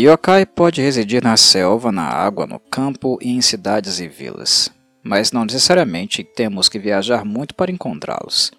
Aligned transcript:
Yokai 0.00 0.46
pode 0.46 0.80
residir 0.80 1.22
na 1.22 1.36
selva, 1.36 1.92
na 1.92 2.04
água, 2.04 2.46
no 2.46 2.58
campo 2.58 3.18
e 3.20 3.32
em 3.32 3.42
cidades 3.42 4.00
e 4.00 4.08
vilas, 4.08 4.70
mas 5.02 5.30
não 5.30 5.44
necessariamente 5.44 6.24
temos 6.24 6.70
que 6.70 6.78
viajar 6.78 7.22
muito 7.22 7.54
para 7.54 7.70
encontrá-los. 7.70 8.50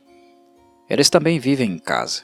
Eles 0.87 1.09
também 1.09 1.39
vivem 1.39 1.71
em 1.71 1.79
casa. 1.79 2.21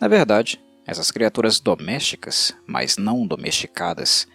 Na 0.00 0.08
verdade, 0.08 0.58
essas 0.86 1.10
criaturas 1.10 1.60
domésticas, 1.60 2.54
mas 2.66 2.96
não 2.96 3.26
domesticadas, 3.26 4.26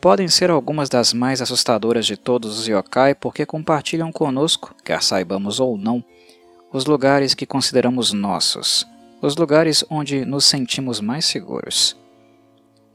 podem 0.00 0.26
ser 0.26 0.50
algumas 0.50 0.88
das 0.88 1.12
mais 1.12 1.42
assustadoras 1.42 2.06
de 2.06 2.16
todos 2.16 2.58
os 2.58 2.68
yokai 2.68 3.14
porque 3.14 3.44
compartilham 3.44 4.10
conosco, 4.10 4.74
quer 4.82 5.02
saibamos 5.02 5.60
ou 5.60 5.76
não, 5.76 6.02
os 6.72 6.86
lugares 6.86 7.34
que 7.34 7.44
consideramos 7.44 8.14
nossos, 8.14 8.86
os 9.20 9.36
lugares 9.36 9.84
onde 9.90 10.24
nos 10.24 10.46
sentimos 10.46 11.00
mais 11.00 11.26
seguros. 11.26 11.99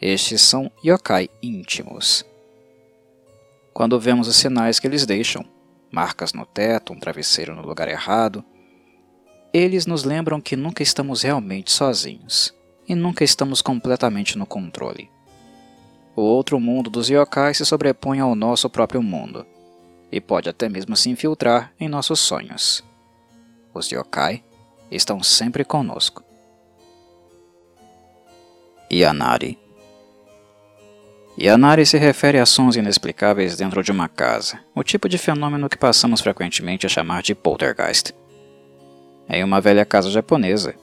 Estes 0.02 0.42
são 0.42 0.70
yokai 0.84 1.30
íntimos. 1.42 2.26
Quando 3.74 4.00
vemos 4.00 4.28
os 4.28 4.36
sinais 4.36 4.80
que 4.80 4.88
eles 4.88 5.06
deixam, 5.06 5.46
marcas 5.92 6.34
no 6.34 6.46
teto, 6.46 6.92
um 6.94 7.00
travesseiro 7.00 7.56
no 7.56 7.62
lugar 7.62 7.88
errado, 7.88 8.44
eles 9.54 9.86
nos 9.86 10.04
lembram 10.04 10.42
que 10.42 10.58
nunca 10.58 10.84
estamos 10.84 11.22
realmente 11.22 11.72
sozinhos 11.72 12.54
e 12.88 12.94
nunca 12.94 13.24
estamos 13.24 13.62
completamente 13.62 14.38
no 14.38 14.46
controle. 14.46 15.10
O 16.16 16.22
outro 16.22 16.60
mundo 16.60 16.90
dos 16.90 17.10
yokai 17.10 17.54
se 17.54 17.66
sobrepõe 17.66 18.20
ao 18.20 18.36
nosso 18.36 18.70
próprio 18.70 19.02
mundo, 19.02 19.46
e 20.12 20.22
pode 20.22 20.50
até 20.50 20.70
mesmo 20.70 20.96
se 20.96 21.10
infiltrar 21.10 21.74
em 21.80 21.90
nossos 21.90 22.20
sonhos. 22.20 22.84
Os 23.74 23.90
yokai 23.92 24.44
estão 24.92 25.24
sempre 25.24 25.66
conosco. 25.66 26.24
Yanari 28.92 29.65
Yanari 31.38 31.86
se 31.86 31.98
refere 31.98 32.40
a 32.40 32.46
sons 32.46 32.78
inexplicáveis 32.78 33.58
dentro 33.58 33.84
de 33.84 33.92
uma 33.92 34.08
casa, 34.08 34.60
o 34.74 34.84
tipo 34.84 35.10
de 35.10 35.18
fenômeno 35.18 35.68
que 35.68 35.78
passamos 35.78 36.22
frequentemente 36.22 36.86
a 36.86 36.90
chamar 36.90 37.22
de 37.22 37.36
poltergeist. 37.36 38.14
Em 39.30 39.44
uma 39.44 39.60
velha 39.60 39.84
casa 39.84 40.10
japonesa, 40.10 40.76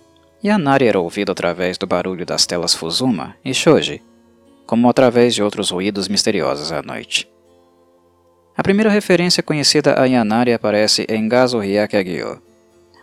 Yanari 0.45 0.87
era 0.87 1.01
ouvido 1.01 1.33
através 1.33 1.79
do 1.79 1.87
barulho 1.87 2.27
das 2.27 2.45
telas 2.45 2.75
Fuzuma 2.75 3.35
e 3.43 3.55
Shoji, 3.55 4.03
como 4.67 4.91
através 4.91 5.35
de 5.35 5.43
outros 5.43 5.71
ruídos 5.71 6.07
misteriosos 6.07 6.71
à 6.71 6.83
noite. 6.83 7.27
A 8.55 8.63
primeira 8.63 8.91
referência 8.91 9.43
conhecida 9.43 9.99
a 9.99 10.05
Yanari 10.05 10.53
aparece 10.53 11.07
em 11.09 11.27
Gazo 11.29 11.61
Hyake 11.61 11.97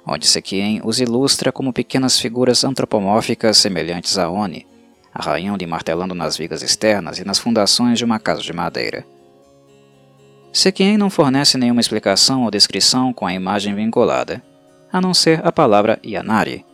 onde 0.06 0.28
Sekien 0.28 0.82
os 0.84 1.00
ilustra 1.00 1.52
como 1.52 1.74
pequenas 1.74 2.20
figuras 2.20 2.64
antropomórficas 2.64 3.58
semelhantes 3.58 4.18
a 4.18 4.30
Oni, 4.30 4.68
arranhando 5.14 5.64
e 5.64 5.68
martelando 5.68 6.14
nas 6.14 6.38
vigas 6.38 6.62
externas 6.62 7.20
e 7.20 7.26
nas 7.26 7.40
fundações 7.40 7.98
de 7.98 8.06
uma 8.06 8.20
casa 8.20 8.42
de 8.42 8.54
madeira. 8.54 9.06
Sekien 10.52 10.98
não 10.98 11.10
fornece 11.10 11.58
nenhuma 11.58 11.82
explicação 11.82 12.44
ou 12.44 12.52
descrição 12.52 13.14
com 13.14 13.26
a 13.26 13.34
imagem 13.34 13.76
vinculada, 13.76 14.42
a 14.92 15.00
não 15.00 15.14
ser 15.14 15.46
a 15.46 15.52
palavra 15.52 16.00
Yanari, 16.04 16.66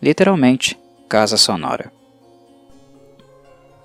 literalmente 0.00 0.78
casa 1.08 1.36
sonora 1.36 1.98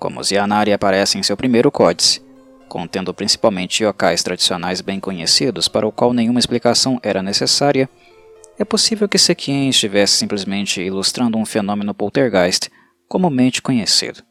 como 0.04 0.22
Zianari 0.22 0.70
aparece 0.70 1.16
em 1.16 1.22
seu 1.22 1.34
primeiro 1.34 1.70
códice, 1.70 2.20
contendo 2.68 3.14
principalmente 3.14 3.82
yokais 3.82 4.22
tradicionais 4.22 4.82
bem 4.82 5.00
conhecidos 5.00 5.66
para 5.66 5.86
o 5.86 5.90
qual 5.90 6.12
nenhuma 6.12 6.38
explicação 6.38 7.00
era 7.02 7.22
necessária, 7.22 7.88
é 8.58 8.66
possível 8.66 9.08
que 9.08 9.16
Sekien 9.16 9.70
estivesse 9.70 10.18
simplesmente 10.18 10.82
ilustrando 10.82 11.38
um 11.38 11.46
fenômeno 11.46 11.94
poltergeist 11.94 12.68
comumente 13.08 13.62
conhecido. 13.62 14.22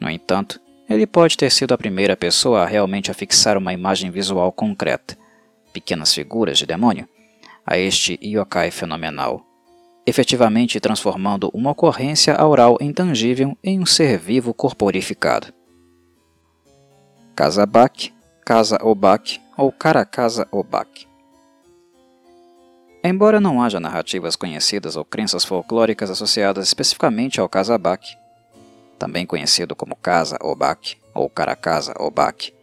No 0.00 0.10
entanto, 0.10 0.60
ele 0.88 1.06
pode 1.06 1.36
ter 1.36 1.50
sido 1.50 1.72
a 1.72 1.78
primeira 1.78 2.16
pessoa 2.16 2.62
a 2.62 2.66
realmente 2.66 3.10
afixar 3.10 3.56
uma 3.56 3.72
imagem 3.72 4.10
visual 4.10 4.50
concreta, 4.52 5.16
pequenas 5.72 6.12
figuras 6.12 6.58
de 6.58 6.66
demônio, 6.66 7.08
a 7.66 7.78
este 7.78 8.18
yokai 8.22 8.70
fenomenal 8.70 9.46
efetivamente 10.06 10.80
transformando 10.80 11.50
uma 11.54 11.70
ocorrência 11.70 12.34
aural 12.34 12.76
intangível 12.80 13.56
em 13.62 13.80
um 13.80 13.86
ser 13.86 14.18
vivo 14.18 14.52
corporificado. 14.52 15.52
Kazabak, 17.34 18.12
Casa-Obak 18.44 19.40
ou 19.56 19.72
Karakasa-Obak. 19.72 21.06
Embora 23.04 23.40
não 23.40 23.62
haja 23.62 23.80
narrativas 23.80 24.36
conhecidas 24.36 24.96
ou 24.96 25.04
crenças 25.04 25.44
folclóricas 25.44 26.10
associadas 26.10 26.66
especificamente 26.66 27.40
ao 27.40 27.48
Kazabak, 27.48 28.16
também 28.98 29.26
conhecido 29.26 29.74
como 29.74 29.96
Casa-Obak 29.96 30.96
ou 31.12 31.28
Karakasa-Obak, 31.28 32.54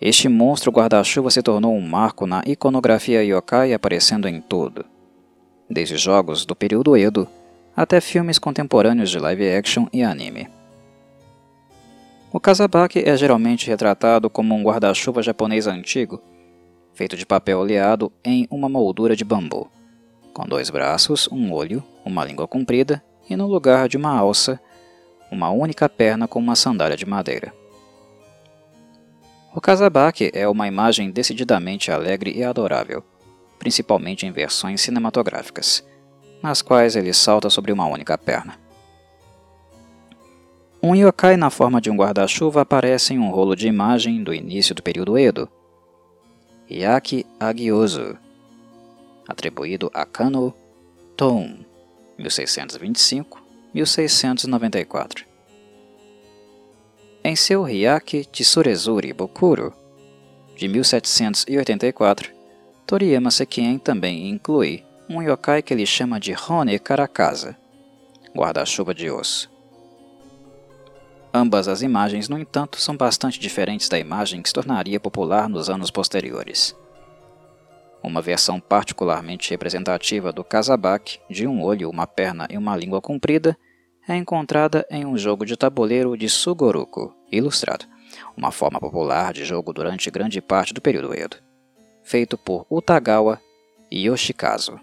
este 0.00 0.28
monstro 0.28 0.72
guarda-chuva 0.72 1.30
se 1.30 1.42
tornou 1.42 1.76
um 1.76 1.80
marco 1.80 2.26
na 2.26 2.42
iconografia 2.46 3.22
yokai 3.22 3.72
aparecendo 3.72 4.26
em 4.26 4.40
tudo 4.40 4.84
desde 5.70 5.96
jogos 5.96 6.44
do 6.44 6.56
período 6.56 6.96
Edo 6.96 7.28
até 7.76 8.00
filmes 8.00 8.38
contemporâneos 8.38 9.08
de 9.08 9.18
live 9.18 9.48
action 9.48 9.86
e 9.92 10.02
anime. 10.02 10.48
O 12.32 12.40
Kazabaki 12.40 12.98
é 12.98 13.16
geralmente 13.16 13.68
retratado 13.68 14.28
como 14.28 14.54
um 14.54 14.62
guarda-chuva 14.62 15.22
japonês 15.22 15.66
antigo, 15.66 16.20
feito 17.00 17.16
de 17.16 17.24
papel 17.24 17.60
oleado 17.60 18.12
em 18.22 18.46
uma 18.50 18.68
moldura 18.68 19.16
de 19.16 19.24
bambu, 19.24 19.70
com 20.34 20.44
dois 20.44 20.68
braços, 20.68 21.26
um 21.32 21.50
olho, 21.50 21.82
uma 22.04 22.22
língua 22.22 22.46
comprida 22.46 23.02
e, 23.26 23.34
no 23.34 23.46
lugar 23.46 23.88
de 23.88 23.96
uma 23.96 24.14
alça, 24.14 24.60
uma 25.32 25.48
única 25.48 25.88
perna 25.88 26.28
com 26.28 26.38
uma 26.38 26.54
sandália 26.54 26.98
de 26.98 27.06
madeira. 27.06 27.54
O 29.54 29.62
Kazabaki 29.62 30.30
é 30.34 30.46
uma 30.46 30.68
imagem 30.68 31.10
decididamente 31.10 31.90
alegre 31.90 32.36
e 32.36 32.44
adorável, 32.44 33.02
principalmente 33.58 34.26
em 34.26 34.30
versões 34.30 34.82
cinematográficas, 34.82 35.82
nas 36.42 36.60
quais 36.60 36.96
ele 36.96 37.14
salta 37.14 37.48
sobre 37.48 37.72
uma 37.72 37.86
única 37.86 38.18
perna. 38.18 38.58
Um 40.82 40.94
yokai 40.94 41.38
na 41.38 41.48
forma 41.48 41.80
de 41.80 41.88
um 41.88 41.96
guarda-chuva 41.96 42.60
aparece 42.60 43.14
em 43.14 43.18
um 43.18 43.30
rolo 43.30 43.56
de 43.56 43.68
imagem 43.68 44.22
do 44.22 44.34
início 44.34 44.74
do 44.74 44.82
período 44.82 45.16
Edo, 45.16 45.48
Yaki 46.70 47.26
Agiozu, 47.40 48.16
atribuído 49.26 49.90
a 49.92 50.04
Kano 50.06 50.54
Ton, 51.16 51.64
1625-1694. 53.74 55.24
Em 57.24 57.34
seu 57.34 57.64
Hyaki 57.64 58.24
Tsurezuri 58.24 59.12
Bokuro, 59.12 59.74
de 60.56 60.68
1784, 60.68 62.30
Toriyama 62.86 63.32
Sekien 63.32 63.76
também 63.76 64.28
inclui 64.30 64.84
um 65.08 65.20
yokai 65.20 65.62
que 65.62 65.74
ele 65.74 65.84
chama 65.84 66.20
de 66.20 66.32
Hone 66.34 66.78
Karakasa, 66.78 67.56
guarda-chuva 68.32 68.94
de 68.94 69.10
osso. 69.10 69.50
Ambas 71.32 71.68
as 71.68 71.82
imagens, 71.82 72.28
no 72.28 72.38
entanto, 72.38 72.80
são 72.80 72.96
bastante 72.96 73.38
diferentes 73.38 73.88
da 73.88 73.98
imagem 73.98 74.42
que 74.42 74.48
se 74.48 74.54
tornaria 74.54 74.98
popular 74.98 75.48
nos 75.48 75.70
anos 75.70 75.90
posteriores. 75.90 76.76
Uma 78.02 78.20
versão 78.20 78.58
particularmente 78.58 79.50
representativa 79.50 80.32
do 80.32 80.42
Kazabak, 80.42 81.20
de 81.28 81.46
um 81.46 81.62
olho, 81.62 81.88
uma 81.88 82.06
perna 82.06 82.48
e 82.50 82.56
uma 82.56 82.76
língua 82.76 83.00
comprida, 83.00 83.56
é 84.08 84.16
encontrada 84.16 84.84
em 84.90 85.04
um 85.04 85.16
jogo 85.16 85.46
de 85.46 85.56
tabuleiro 85.56 86.16
de 86.16 86.28
Sugoruko, 86.28 87.14
ilustrado, 87.30 87.84
uma 88.36 88.50
forma 88.50 88.80
popular 88.80 89.32
de 89.32 89.44
jogo 89.44 89.72
durante 89.72 90.10
grande 90.10 90.40
parte 90.40 90.74
do 90.74 90.80
período 90.80 91.14
Edo 91.14 91.36
feito 92.10 92.36
por 92.36 92.66
Utagawa 92.68 93.40
Yoshikazu. 93.92 94.80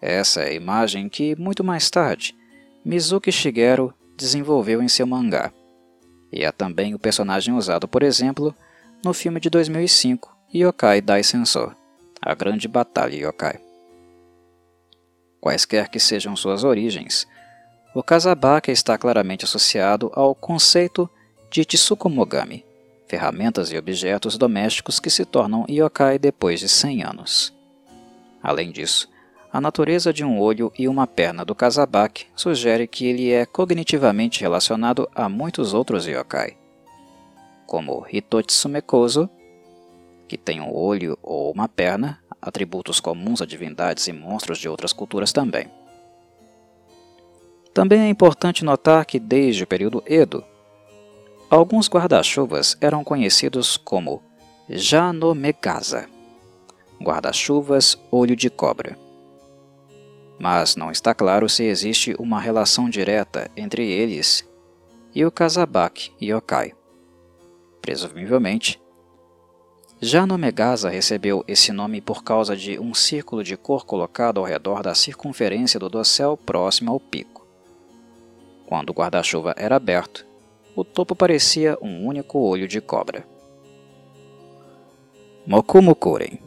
Essa 0.00 0.42
é 0.42 0.50
a 0.50 0.54
imagem 0.54 1.08
que, 1.10 1.36
muito 1.36 1.62
mais 1.64 1.90
tarde, 1.90 2.34
Mizuki 2.84 3.30
Shigeru 3.30 3.92
desenvolveu 4.16 4.82
em 4.82 4.88
seu 4.88 5.06
mangá, 5.06 5.52
e 6.32 6.44
é 6.44 6.50
também 6.50 6.94
o 6.94 6.98
personagem 6.98 7.54
usado, 7.54 7.86
por 7.86 8.02
exemplo, 8.02 8.54
no 9.04 9.14
filme 9.14 9.38
de 9.38 9.48
2005 9.48 10.36
Yokai 10.52 11.00
Dai 11.00 11.22
Sensor, 11.22 11.76
A 12.20 12.34
Grande 12.34 12.66
Batalha 12.66 13.14
Yokai. 13.14 13.60
Quaisquer 15.40 15.88
que 15.88 16.00
sejam 16.00 16.34
suas 16.34 16.64
origens, 16.64 17.26
o 17.94 18.02
Kazabaka 18.02 18.72
está 18.72 18.98
claramente 18.98 19.44
associado 19.44 20.10
ao 20.14 20.34
conceito 20.34 21.08
de 21.50 21.64
Tsukumogami, 21.64 22.64
ferramentas 23.06 23.70
e 23.70 23.78
objetos 23.78 24.36
domésticos 24.36 24.98
que 24.98 25.10
se 25.10 25.24
tornam 25.24 25.64
yokai 25.68 26.18
depois 26.18 26.58
de 26.58 26.68
100 26.68 27.04
anos. 27.04 27.54
Além 28.42 28.72
disso, 28.72 29.08
a 29.54 29.60
natureza 29.60 30.12
de 30.12 30.24
um 30.24 30.40
olho 30.40 30.72
e 30.76 30.88
uma 30.88 31.06
perna 31.06 31.44
do 31.44 31.54
Kazabak 31.54 32.26
sugere 32.34 32.88
que 32.88 33.06
ele 33.06 33.30
é 33.30 33.46
cognitivamente 33.46 34.40
relacionado 34.40 35.08
a 35.14 35.28
muitos 35.28 35.72
outros 35.72 36.08
yokai, 36.08 36.56
como 37.64 38.04
Hitotsume 38.10 38.82
Kozo, 38.82 39.30
que 40.26 40.36
tem 40.36 40.60
um 40.60 40.74
olho 40.74 41.16
ou 41.22 41.52
uma 41.52 41.68
perna, 41.68 42.18
atributos 42.42 42.98
comuns 42.98 43.40
a 43.40 43.46
divindades 43.46 44.08
e 44.08 44.12
monstros 44.12 44.58
de 44.58 44.68
outras 44.68 44.92
culturas 44.92 45.32
também. 45.32 45.70
Também 47.72 48.00
é 48.00 48.08
importante 48.08 48.64
notar 48.64 49.06
que 49.06 49.20
desde 49.20 49.62
o 49.62 49.68
período 49.68 50.02
Edo, 50.04 50.42
alguns 51.48 51.88
guarda-chuvas 51.88 52.76
eram 52.80 53.04
conhecidos 53.04 53.76
como 53.76 54.20
Janomegasa, 54.68 56.08
guarda-chuvas 57.00 57.96
olho 58.10 58.34
de 58.34 58.50
cobra. 58.50 59.03
Mas 60.38 60.76
não 60.76 60.90
está 60.90 61.14
claro 61.14 61.48
se 61.48 61.64
existe 61.64 62.14
uma 62.18 62.40
relação 62.40 62.88
direta 62.90 63.50
entre 63.56 63.90
eles 63.90 64.48
e 65.14 65.24
o 65.24 65.30
Kazabak 65.30 66.12
Yokai. 66.20 66.72
Presumivelmente, 67.80 68.80
Janomegasa 70.00 70.90
recebeu 70.90 71.44
esse 71.46 71.72
nome 71.72 72.00
por 72.00 72.24
causa 72.24 72.56
de 72.56 72.78
um 72.78 72.92
círculo 72.92 73.44
de 73.44 73.56
cor 73.56 73.86
colocado 73.86 74.38
ao 74.38 74.44
redor 74.44 74.82
da 74.82 74.94
circunferência 74.94 75.78
do 75.78 75.88
dossel 75.88 76.36
próximo 76.36 76.90
ao 76.90 77.00
pico. 77.00 77.46
Quando 78.66 78.90
o 78.90 78.92
guarda-chuva 78.92 79.54
era 79.56 79.76
aberto, 79.76 80.26
o 80.74 80.84
topo 80.84 81.14
parecia 81.14 81.78
um 81.80 82.04
único 82.04 82.38
olho 82.38 82.66
de 82.66 82.80
cobra. 82.80 83.26
Mokumokuren 85.46 86.38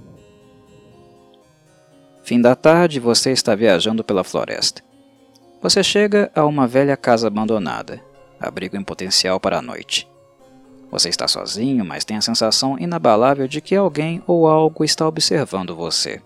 Fim 2.28 2.42
da 2.42 2.58
tarde, 2.58 3.00
você 3.00 3.32
está 3.32 3.56
viajando 3.56 4.04
pela 4.04 4.22
floresta. 4.22 4.84
Você 5.62 5.82
chega 5.82 6.30
a 6.36 6.46
uma 6.46 6.68
velha 6.68 6.98
casa 6.98 7.28
abandonada, 7.28 8.04
abrigo 8.38 8.76
em 8.76 8.84
potencial 8.84 9.40
para 9.40 9.60
a 9.60 9.62
noite. 9.62 10.06
Você 10.92 11.08
está 11.08 11.26
sozinho, 11.26 11.86
mas 11.86 12.04
tem 12.04 12.18
a 12.18 12.22
sensação 12.22 12.78
inabalável 12.78 13.48
de 13.48 13.62
que 13.62 13.78
alguém 13.78 14.22
ou 14.28 14.46
algo 14.46 14.84
está 14.84 15.08
observando 15.08 15.74
você. 15.74 16.22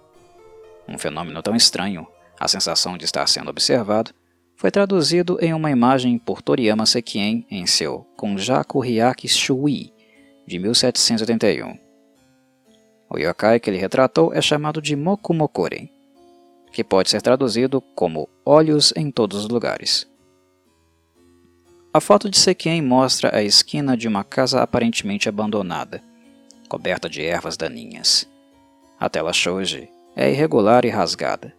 Um 0.87 0.97
fenômeno 0.97 1.39
tão 1.43 1.55
estranho, 1.55 2.07
a 2.39 2.47
sensação 2.47 2.97
de 2.97 3.05
estar 3.05 3.27
sendo 3.27 3.51
observado, 3.51 4.11
foi 4.55 4.71
traduzido 4.71 5.37
em 5.39 5.53
uma 5.53 5.69
imagem 5.69 6.17
por 6.17 6.41
Toriyama 6.41 6.87
Sekien 6.87 7.45
em 7.47 7.67
seu 7.67 8.07
Konjaku 8.17 8.79
Hyaki 8.79 9.29
Shui, 9.29 9.93
de 10.47 10.57
1781. 10.57 11.90
O 13.13 13.19
yokai 13.19 13.59
que 13.59 13.69
ele 13.69 13.77
retratou 13.77 14.33
é 14.33 14.41
chamado 14.41 14.81
de 14.81 14.95
Mokumokoren, 14.95 15.89
que 16.71 16.81
pode 16.81 17.09
ser 17.09 17.21
traduzido 17.21 17.81
como 17.93 18.29
Olhos 18.45 18.93
em 18.95 19.11
Todos 19.11 19.39
os 19.39 19.49
Lugares. 19.49 20.07
A 21.93 21.99
foto 21.99 22.29
de 22.29 22.39
Sekien 22.39 22.81
mostra 22.81 23.35
a 23.35 23.43
esquina 23.43 23.97
de 23.97 24.07
uma 24.07 24.23
casa 24.23 24.61
aparentemente 24.61 25.27
abandonada, 25.27 26.01
coberta 26.69 27.09
de 27.09 27.21
ervas 27.21 27.57
daninhas. 27.57 28.25
A 28.97 29.09
tela 29.09 29.33
shoji 29.33 29.89
é 30.15 30.31
irregular 30.31 30.85
e 30.85 30.89
rasgada, 30.89 31.53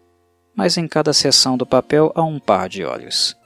mas 0.56 0.78
em 0.78 0.88
cada 0.88 1.12
seção 1.12 1.58
do 1.58 1.66
papel 1.66 2.10
há 2.14 2.22
um 2.22 2.40
par 2.40 2.66
de 2.66 2.82
olhos. 2.82 3.36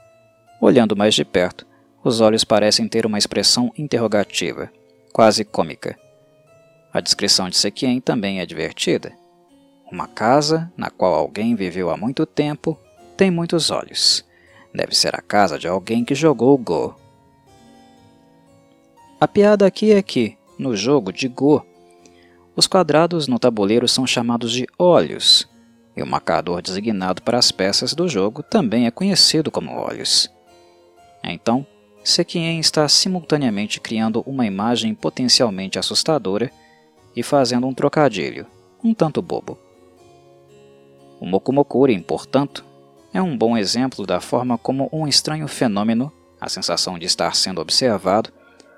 Olhando 0.61 0.95
mais 0.95 1.13
de 1.13 1.25
perto, 1.25 1.67
os 2.05 2.21
olhos 2.21 2.45
parecem 2.45 2.87
ter 2.87 3.05
uma 3.05 3.19
expressão 3.19 3.73
interrogativa, 3.77 4.71
quase 5.13 5.45
cômica. 5.45 6.06
A 6.97 7.01
descrição 7.03 7.51
de 7.51 7.59
Sekien 7.59 8.01
também 8.01 8.41
é 8.41 8.47
divertida. 8.47 9.13
Uma 9.93 10.09
casa 10.09 10.73
na 10.79 10.89
qual 10.89 11.13
alguém 11.13 11.55
viveu 11.55 11.91
há 11.91 11.97
muito 11.99 12.25
tempo 12.25 12.75
tem 13.19 13.31
muitos 13.31 13.71
olhos. 13.71 14.25
Deve 14.75 14.97
ser 14.97 15.15
a 15.15 15.21
casa 15.21 15.59
de 15.59 15.69
alguém 15.69 16.07
que 16.07 16.15
jogou 16.15 16.57
Go. 16.57 16.97
A 19.21 19.29
piada 19.29 19.67
aqui 19.67 19.93
é 19.93 20.01
que, 20.01 20.39
no 20.59 20.75
jogo 20.75 21.13
de 21.13 21.29
Go, 21.29 21.63
os 22.57 22.67
quadrados 22.67 23.29
no 23.29 23.39
tabuleiro 23.39 23.87
são 23.87 24.07
chamados 24.07 24.51
de 24.51 24.67
olhos, 24.79 25.47
e 25.95 26.03
o 26.03 26.07
marcador 26.07 26.63
designado 26.63 27.21
para 27.21 27.37
as 27.37 27.53
peças 27.53 27.93
do 27.93 28.09
jogo 28.09 28.43
também 28.43 28.87
é 28.87 28.91
conhecido 28.91 29.51
como 29.51 29.77
olhos. 29.77 30.33
Então, 31.23 31.67
Sekien 32.03 32.59
está 32.59 32.89
simultaneamente 32.89 33.83
criando 33.83 34.23
uma 34.27 34.47
imagem 34.47 34.95
potencialmente 34.95 35.79
assustadora 35.79 36.51
e 37.17 37.23
fazendo 37.23 37.67
um 37.67 37.73
trocadilho, 37.73 38.47
um 38.85 38.93
tanto 38.93 39.23
bobo. 39.23 39.59
O 41.19 41.27
Mokumokurin, 41.27 42.03
portanto, 42.03 42.63
é 43.13 43.23
um 43.23 43.37
bom 43.37 43.57
exemplo 43.57 44.07
da 44.07 44.21
forma 44.21 44.59
como 44.59 44.91
um 44.93 45.09
estranho 45.09 45.49
fenômeno, 45.49 46.13
a 46.39 46.51
sensação 46.51 46.99
de 46.99 47.07
estar 47.07 47.35
sendo 47.35 47.63
observado, 47.63 48.31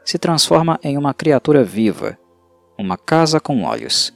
se 0.05 0.17
transforma 0.17 0.79
em 0.83 0.97
uma 0.97 1.13
criatura 1.13 1.65
viva, 1.65 2.17
uma 2.79 2.97
casa 2.97 3.41
com 3.41 3.65
olhos, 3.65 4.15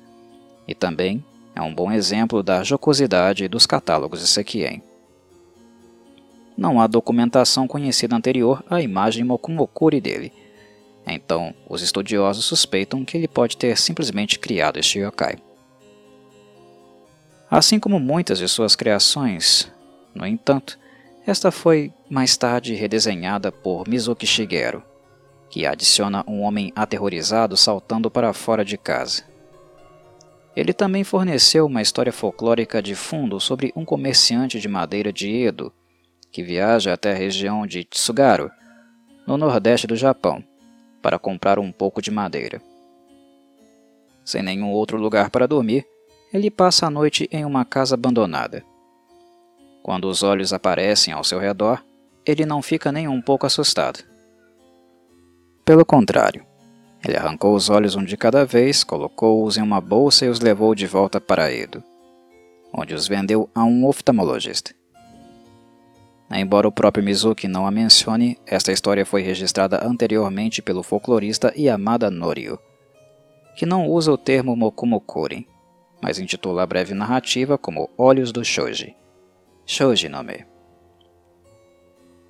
e 0.69 0.75
também 0.75 1.25
é 1.55 1.61
um 1.61 1.75
bom 1.75 1.91
exemplo 1.91 2.43
da 2.43 2.63
jocosidade 2.63 3.49
dos 3.49 3.67
catálogos 3.67 4.21
de 4.21 4.29
Sekien. 4.29 4.83
Não 6.57 6.81
há 6.81 6.87
documentação 6.87 7.67
conhecida 7.67 8.15
anterior 8.15 8.63
à 8.71 8.81
imagem 8.81 9.25
Mokumokuri 9.25 10.01
dele, 10.01 10.33
então 11.07 11.55
os 11.69 11.83
estudiosos 11.83 12.45
suspeitam 12.45 13.05
que 13.05 13.17
ele 13.17 13.29
pode 13.29 13.57
ter 13.57 13.77
simplesmente 13.77 14.39
criado 14.39 14.79
este 14.79 14.99
yokai. 14.99 15.37
Assim 17.51 17.79
como 17.79 18.01
muitas 18.01 18.39
de 18.39 18.49
suas 18.49 18.75
criações, 18.75 19.71
no 20.15 20.27
entanto, 20.27 20.79
esta 21.27 21.51
foi 21.51 21.93
mais 22.09 22.37
tarde 22.37 22.75
redesenhada 22.75 23.53
por 23.53 23.87
Mizuki 23.87 24.27
Shigeru, 24.27 24.83
que 25.51 25.67
adiciona 25.67 26.25
um 26.27 26.41
homem 26.41 26.73
aterrorizado 26.75 27.57
saltando 27.57 28.11
para 28.11 28.33
fora 28.33 28.65
de 28.65 28.79
casa. 28.79 29.25
Ele 30.57 30.73
também 30.73 31.05
forneceu 31.05 31.67
uma 31.67 31.83
história 31.83 32.13
folclórica 32.13 32.83
de 32.83 32.95
fundo 32.95 33.39
sobre 33.41 33.73
um 33.77 33.85
comerciante 33.85 34.59
de 34.59 34.69
madeira 34.69 35.13
de 35.13 35.31
Edo 35.31 35.73
que 36.33 36.43
viaja 36.43 36.95
até 36.95 37.13
a 37.13 37.17
região 37.17 37.67
de 37.67 37.85
Tsugaru, 37.85 38.51
no 39.27 39.37
nordeste 39.37 39.87
do 39.87 39.95
Japão, 39.95 40.43
para 41.03 41.19
comprar 41.19 41.59
um 41.59 41.73
pouco 41.73 42.01
de 42.01 42.11
madeira. 42.11 42.63
Sem 44.25 44.43
nenhum 44.43 44.71
outro 44.71 44.97
lugar 44.97 45.31
para 45.31 45.49
dormir, 45.49 45.85
ele 46.33 46.51
passa 46.51 46.87
a 46.87 46.91
noite 46.91 47.29
em 47.31 47.45
uma 47.45 47.65
casa 47.65 47.95
abandonada. 47.95 48.65
Quando 49.83 50.09
os 50.09 50.23
olhos 50.23 50.53
aparecem 50.53 51.13
ao 51.13 51.25
seu 51.25 51.39
redor, 51.39 51.85
ele 52.25 52.47
não 52.47 52.63
fica 52.63 52.93
nem 52.93 53.09
um 53.09 53.21
pouco 53.21 53.47
assustado. 53.47 53.99
Pelo 55.65 55.85
contrário, 55.85 56.47
ele 57.05 57.17
arrancou 57.17 57.55
os 57.55 57.69
olhos 57.69 57.97
um 57.97 58.05
de 58.05 58.17
cada 58.17 58.45
vez, 58.45 58.85
colocou-os 58.85 59.57
em 59.57 59.63
uma 59.63 59.81
bolsa 59.81 60.25
e 60.25 60.29
os 60.29 60.41
levou 60.41 60.75
de 60.75 60.87
volta 60.87 61.21
para 61.21 61.53
Edo, 61.53 61.83
onde 62.73 62.95
os 62.95 63.09
vendeu 63.09 63.51
a 63.53 63.65
um 63.65 63.87
oftalmologista. 63.87 64.73
Embora 66.35 66.67
o 66.67 66.73
próprio 66.73 67.05
Mizuki 67.05 67.47
não 67.47 67.67
a 67.67 67.71
mencione, 67.71 68.39
esta 68.47 68.73
história 68.73 69.05
foi 69.05 69.23
registrada 69.23 69.87
anteriormente 69.87 70.63
pelo 70.63 70.83
folclorista 70.83 71.53
Yamada 71.57 72.11
Norio, 72.11 72.59
que 73.55 73.67
não 73.67 73.87
usa 73.87 74.11
o 74.11 74.17
termo 74.17 74.57
Mokumokuri, 74.57 75.47
mas 76.03 76.19
intitula 76.19 76.63
a 76.63 76.67
breve 76.67 76.95
narrativa 76.95 77.59
como 77.59 77.91
Olhos 77.99 78.33
do 78.33 78.43
Shoji. 78.43 78.97
Shoji 79.67 80.09
nome. 80.09 80.47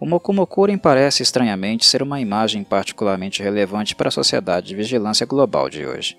O 0.03 0.05
Mokumokuren 0.05 0.79
parece 0.79 1.23
estranhamente 1.23 1.87
ser 1.87 2.03
uma 2.03 2.21
imagem 2.21 2.65
particularmente 2.65 3.41
relevante 3.41 3.95
para 3.95 4.09
a 4.09 4.11
sociedade 4.11 4.67
de 4.67 4.75
vigilância 4.75 5.25
global 5.25 5.71
de 5.71 5.87
hoje. 5.87 6.19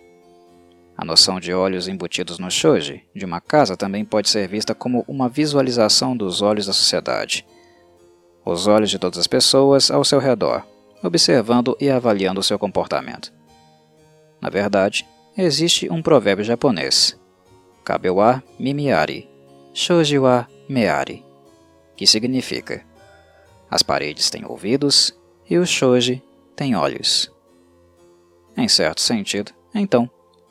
A 0.95 1.03
noção 1.03 1.37
de 1.37 1.53
olhos 1.53 1.89
embutidos 1.89 2.39
no 2.39 2.49
shoji 2.49 3.03
de 3.13 3.25
uma 3.25 3.41
casa 3.41 3.75
também 3.75 4.05
pode 4.05 4.29
ser 4.29 4.47
vista 4.47 4.73
como 4.73 5.03
uma 5.05 5.27
visualização 5.27 6.15
dos 6.15 6.41
olhos 6.41 6.65
da 6.65 6.71
sociedade. 6.71 7.45
Os 8.45 8.67
olhos 8.67 8.89
de 8.89 8.99
todas 8.99 9.19
as 9.19 9.27
pessoas 9.27 9.89
ao 9.89 10.03
seu 10.03 10.19
redor, 10.19 10.65
observando 11.01 11.77
e 11.79 11.89
avaliando 11.89 12.43
seu 12.43 12.59
comportamento. 12.59 13.31
Na 14.41 14.49
verdade, 14.49 15.07
existe 15.37 15.89
um 15.89 16.01
provérbio 16.01 16.43
japonês, 16.43 17.17
Kabewa 17.83 18.43
Mimiari, 18.59 19.29
Shoji 19.73 20.19
wa 20.19 20.47
Meari, 20.67 21.25
que 21.95 22.05
significa 22.05 22.83
as 23.69 23.81
paredes 23.81 24.29
têm 24.29 24.45
ouvidos 24.45 25.17
e 25.49 25.57
o 25.57 25.65
shoji 25.65 26.21
tem 26.55 26.75
olhos. 26.75 27.31
Em 28.55 28.67
certo 28.67 29.01
sentido, 29.01 29.51
então, 29.73 30.09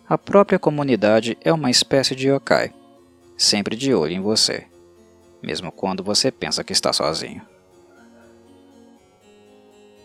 a 0.08 0.18
própria 0.18 0.58
comunidade 0.58 1.38
é 1.40 1.52
uma 1.52 1.70
espécie 1.70 2.16
de 2.16 2.28
yokai, 2.28 2.72
sempre 3.36 3.76
de 3.76 3.94
olho 3.94 4.12
em 4.12 4.20
você, 4.20 4.66
mesmo 5.40 5.70
quando 5.70 6.02
você 6.02 6.32
pensa 6.32 6.64
que 6.64 6.72
está 6.72 6.92
sozinho. 6.92 7.51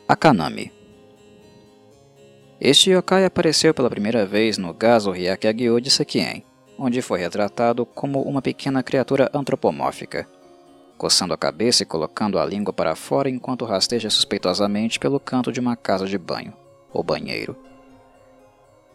Akanami 0.09 0.71
Este 2.61 2.91
yokai 2.91 3.25
apareceu 3.25 3.73
pela 3.73 3.89
primeira 3.89 4.25
vez 4.25 4.57
no 4.57 4.73
Gazo 4.73 5.11
Hyakyagyo 5.11 5.81
de 5.81 5.91
Sekien, 5.91 6.45
onde 6.79 7.01
foi 7.01 7.19
retratado 7.19 7.85
como 7.85 8.21
uma 8.21 8.41
pequena 8.41 8.81
criatura 8.81 9.29
antropomórfica, 9.33 10.25
coçando 10.97 11.33
a 11.33 11.37
cabeça 11.37 11.83
e 11.83 11.85
colocando 11.85 12.39
a 12.39 12.45
língua 12.45 12.71
para 12.71 12.95
fora 12.95 13.29
enquanto 13.29 13.65
rasteja 13.65 14.09
suspeitosamente 14.09 14.97
pelo 14.97 15.19
canto 15.19 15.51
de 15.51 15.59
uma 15.59 15.75
casa 15.75 16.05
de 16.05 16.17
banho, 16.17 16.53
ou 16.93 17.03
banheiro. 17.03 17.53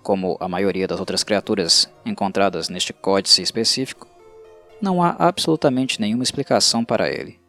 Como 0.03 0.39
a 0.41 0.49
maioria 0.49 0.89
das 0.89 0.99
outras 0.99 1.23
criaturas 1.23 1.93
encontradas 2.07 2.71
neste 2.71 2.95
códice 2.95 3.43
específico, 3.43 4.09
não 4.81 5.03
há 5.03 5.15
absolutamente 5.19 6.01
nenhuma 6.01 6.25
explicação 6.25 6.83
para 6.83 7.11
ele. 7.11 7.42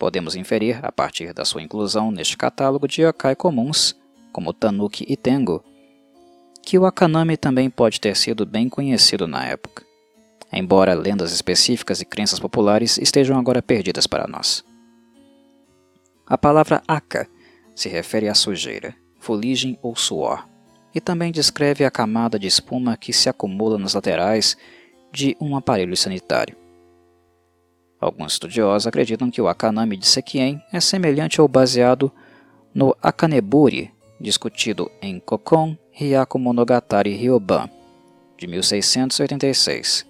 Podemos 0.00 0.34
inferir, 0.34 0.80
a 0.82 0.90
partir 0.90 1.34
da 1.34 1.44
sua 1.44 1.60
inclusão 1.60 2.10
neste 2.10 2.34
catálogo 2.34 2.88
de 2.88 3.02
yokai 3.02 3.36
comuns, 3.36 3.94
como 4.32 4.54
Tanuki 4.54 5.04
e 5.06 5.14
Tengo, 5.14 5.62
que 6.62 6.78
o 6.78 6.86
Akanami 6.86 7.36
também 7.36 7.68
pode 7.68 8.00
ter 8.00 8.16
sido 8.16 8.46
bem 8.46 8.66
conhecido 8.66 9.26
na 9.26 9.44
época, 9.44 9.84
embora 10.50 10.94
lendas 10.94 11.32
específicas 11.32 12.00
e 12.00 12.06
crenças 12.06 12.40
populares 12.40 12.96
estejam 12.96 13.38
agora 13.38 13.60
perdidas 13.60 14.06
para 14.06 14.26
nós. 14.26 14.64
A 16.26 16.38
palavra 16.38 16.82
Aka 16.88 17.28
se 17.74 17.90
refere 17.90 18.26
à 18.26 18.34
sujeira, 18.34 18.94
fuligem 19.18 19.78
ou 19.82 19.94
suor, 19.94 20.48
e 20.94 21.00
também 21.00 21.30
descreve 21.30 21.84
a 21.84 21.90
camada 21.90 22.38
de 22.38 22.46
espuma 22.46 22.96
que 22.96 23.12
se 23.12 23.28
acumula 23.28 23.76
nas 23.76 23.92
laterais 23.92 24.56
de 25.12 25.36
um 25.38 25.54
aparelho 25.54 25.94
sanitário. 25.94 26.59
Alguns 28.00 28.32
estudiosos 28.32 28.86
acreditam 28.86 29.30
que 29.30 29.42
o 29.42 29.48
Akanami 29.48 29.96
de 29.96 30.06
Sekien 30.06 30.62
é 30.72 30.80
semelhante 30.80 31.40
ou 31.40 31.46
baseado 31.46 32.10
no 32.74 32.96
Akaneburi, 33.02 33.92
discutido 34.18 34.90
em 35.02 35.20
Kokon 35.20 35.76
Hyaku 35.92 36.38
Monogatari 36.38 37.14
Ryoban, 37.14 37.68
de 38.38 38.46
1686, 38.46 40.06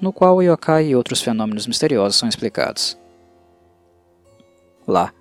no 0.00 0.12
qual 0.12 0.36
o 0.36 0.42
yokai 0.42 0.88
e 0.88 0.96
outros 0.96 1.22
fenômenos 1.22 1.66
misteriosos 1.66 2.16
são 2.18 2.28
explicados. 2.28 2.98
Lá, 4.86 5.14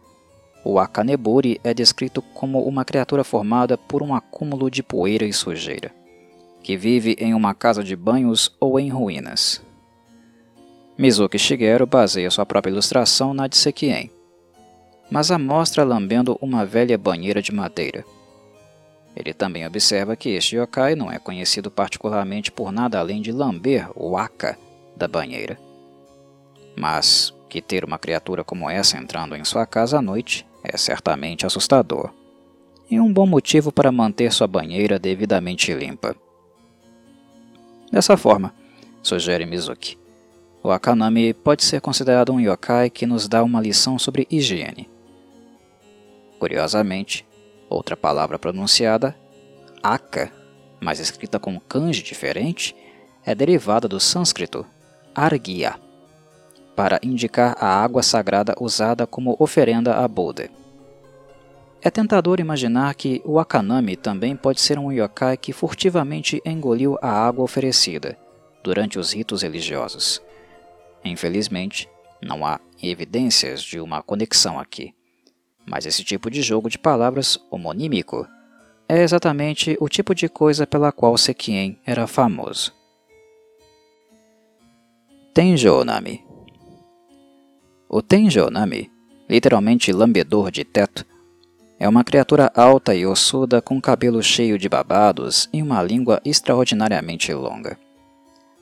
o 0.66 0.78
Akaneburi 0.80 1.62
é 1.64 1.74
descrito 1.74 2.22
como 2.22 2.64
uma 2.64 2.84
criatura 2.84 3.24
formada 3.24 3.78
por 3.78 4.04
um 4.04 4.14
acúmulo 4.14 4.70
de 4.70 4.84
poeira 4.84 5.24
e 5.24 5.32
sujeira, 5.32 5.94
que 6.62 6.76
vive 6.76 7.16
em 7.18 7.34
uma 7.34 7.54
casa 7.54 7.82
de 7.82 7.96
banhos 7.96 8.54
ou 8.60 8.78
em 8.78 8.90
ruínas. 8.90 9.62
Mizuki 11.04 11.38
Shigeru 11.38 11.86
baseia 11.86 12.32
sua 12.32 12.46
própria 12.46 12.72
ilustração 12.72 13.34
na 13.34 13.46
de 13.46 13.58
Sekien, 13.58 14.10
mas 15.12 15.32
a 15.32 15.38
mostra 15.38 15.84
lambendo 15.84 16.38
uma 16.42 16.66
velha 16.66 16.98
banheira 16.98 17.42
de 17.42 17.52
madeira. 17.52 18.06
Ele 19.14 19.34
também 19.34 19.68
observa 19.68 20.16
que 20.16 20.30
este 20.30 20.56
yokai 20.56 20.96
não 20.96 21.12
é 21.12 21.20
conhecido 21.20 21.70
particularmente 21.70 22.54
por 22.54 22.72
nada 22.72 23.00
além 23.00 23.22
de 23.22 23.34
lamber 23.34 23.90
o 23.98 24.16
aka 24.16 24.58
da 24.96 25.06
banheira. 25.06 25.60
Mas 26.74 27.34
que 27.50 27.62
ter 27.62 27.84
uma 27.84 28.00
criatura 28.00 28.42
como 28.42 28.70
essa 28.70 28.98
entrando 28.98 29.36
em 29.36 29.44
sua 29.44 29.66
casa 29.66 30.00
à 30.00 30.02
noite 30.02 30.48
é 30.64 30.78
certamente 30.78 31.46
assustador, 31.46 32.14
e 32.90 32.98
um 32.98 33.12
bom 33.12 33.28
motivo 33.28 33.74
para 33.74 33.92
manter 33.92 34.32
sua 34.32 34.48
banheira 34.48 34.98
devidamente 34.98 35.74
limpa. 35.74 36.16
Dessa 37.92 38.16
forma, 38.16 38.54
sugere 39.02 39.46
Mizuki, 39.46 39.98
o 40.64 40.72
Akanami 40.72 41.34
pode 41.34 41.66
ser 41.66 41.82
considerado 41.82 42.32
um 42.32 42.40
yokai 42.40 42.90
que 42.90 43.06
nos 43.06 43.28
dá 43.28 43.44
uma 43.44 43.60
lição 43.60 44.00
sobre 44.00 44.26
higiene. 44.32 44.90
Curiosamente, 46.40 47.28
outra 47.70 47.98
palavra 47.98 48.40
pronunciada, 48.40 49.14
Aka, 49.84 50.32
mas 50.80 51.00
escrita 51.00 51.38
com 51.38 51.60
kanji 51.60 52.02
diferente, 52.02 52.74
é 53.26 53.36
derivada 53.36 53.90
do 53.90 54.00
sânscrito 54.00 54.66
Argya, 55.14 55.76
para 56.78 56.98
indicar 57.04 57.58
a 57.60 57.84
água 57.84 58.02
sagrada 58.02 58.56
usada 58.58 59.06
como 59.06 59.36
oferenda 59.38 59.98
a 59.98 60.08
Buda. 60.08 60.50
É 61.82 61.92
tentador 61.92 62.40
imaginar 62.40 62.96
que 62.96 63.22
o 63.26 63.38
Akanami 63.38 63.98
também 63.98 64.34
pode 64.34 64.62
ser 64.62 64.80
um 64.80 64.94
yokai 64.94 65.36
que 65.36 65.52
furtivamente 65.52 66.42
engoliu 66.46 66.98
a 67.02 67.12
água 67.12 67.44
oferecida 67.44 68.18
durante 68.64 68.98
os 68.98 69.12
ritos 69.12 69.42
religiosos 69.42 70.22
Infelizmente, 71.04 71.90
não 72.22 72.46
há 72.46 72.60
evidências 72.82 73.62
de 73.62 73.80
uma 73.80 74.02
conexão 74.02 74.60
aqui, 74.60 74.94
mas 75.66 75.86
esse 75.86 76.04
tipo 76.04 76.30
de 76.30 76.42
jogo 76.42 76.70
de 76.70 76.78
palavras 76.78 77.40
homonímico 77.52 78.28
é 78.88 79.02
exatamente 79.02 79.78
o 79.80 79.88
tipo 79.88 80.14
de 80.14 80.28
coisa 80.30 80.68
pela 80.68 80.92
qual 80.92 81.18
Sekien 81.18 81.80
era 81.86 82.06
famoso. 82.08 82.74
Tenjonami 85.34 86.24
O 87.90 88.02
Tenjonami, 88.02 88.92
literalmente 89.28 89.92
lambedor 89.92 90.52
de 90.52 90.64
teto, 90.64 91.06
é 91.80 91.90
uma 91.90 92.04
criatura 92.04 92.52
alta 92.56 92.94
e 92.94 93.06
ossuda 93.06 93.62
com 93.62 93.82
cabelo 93.82 94.22
cheio 94.22 94.58
de 94.58 94.70
babados 94.70 95.50
e 95.52 95.62
uma 95.62 95.82
língua 95.82 96.22
extraordinariamente 96.24 97.34
longa. 97.34 97.78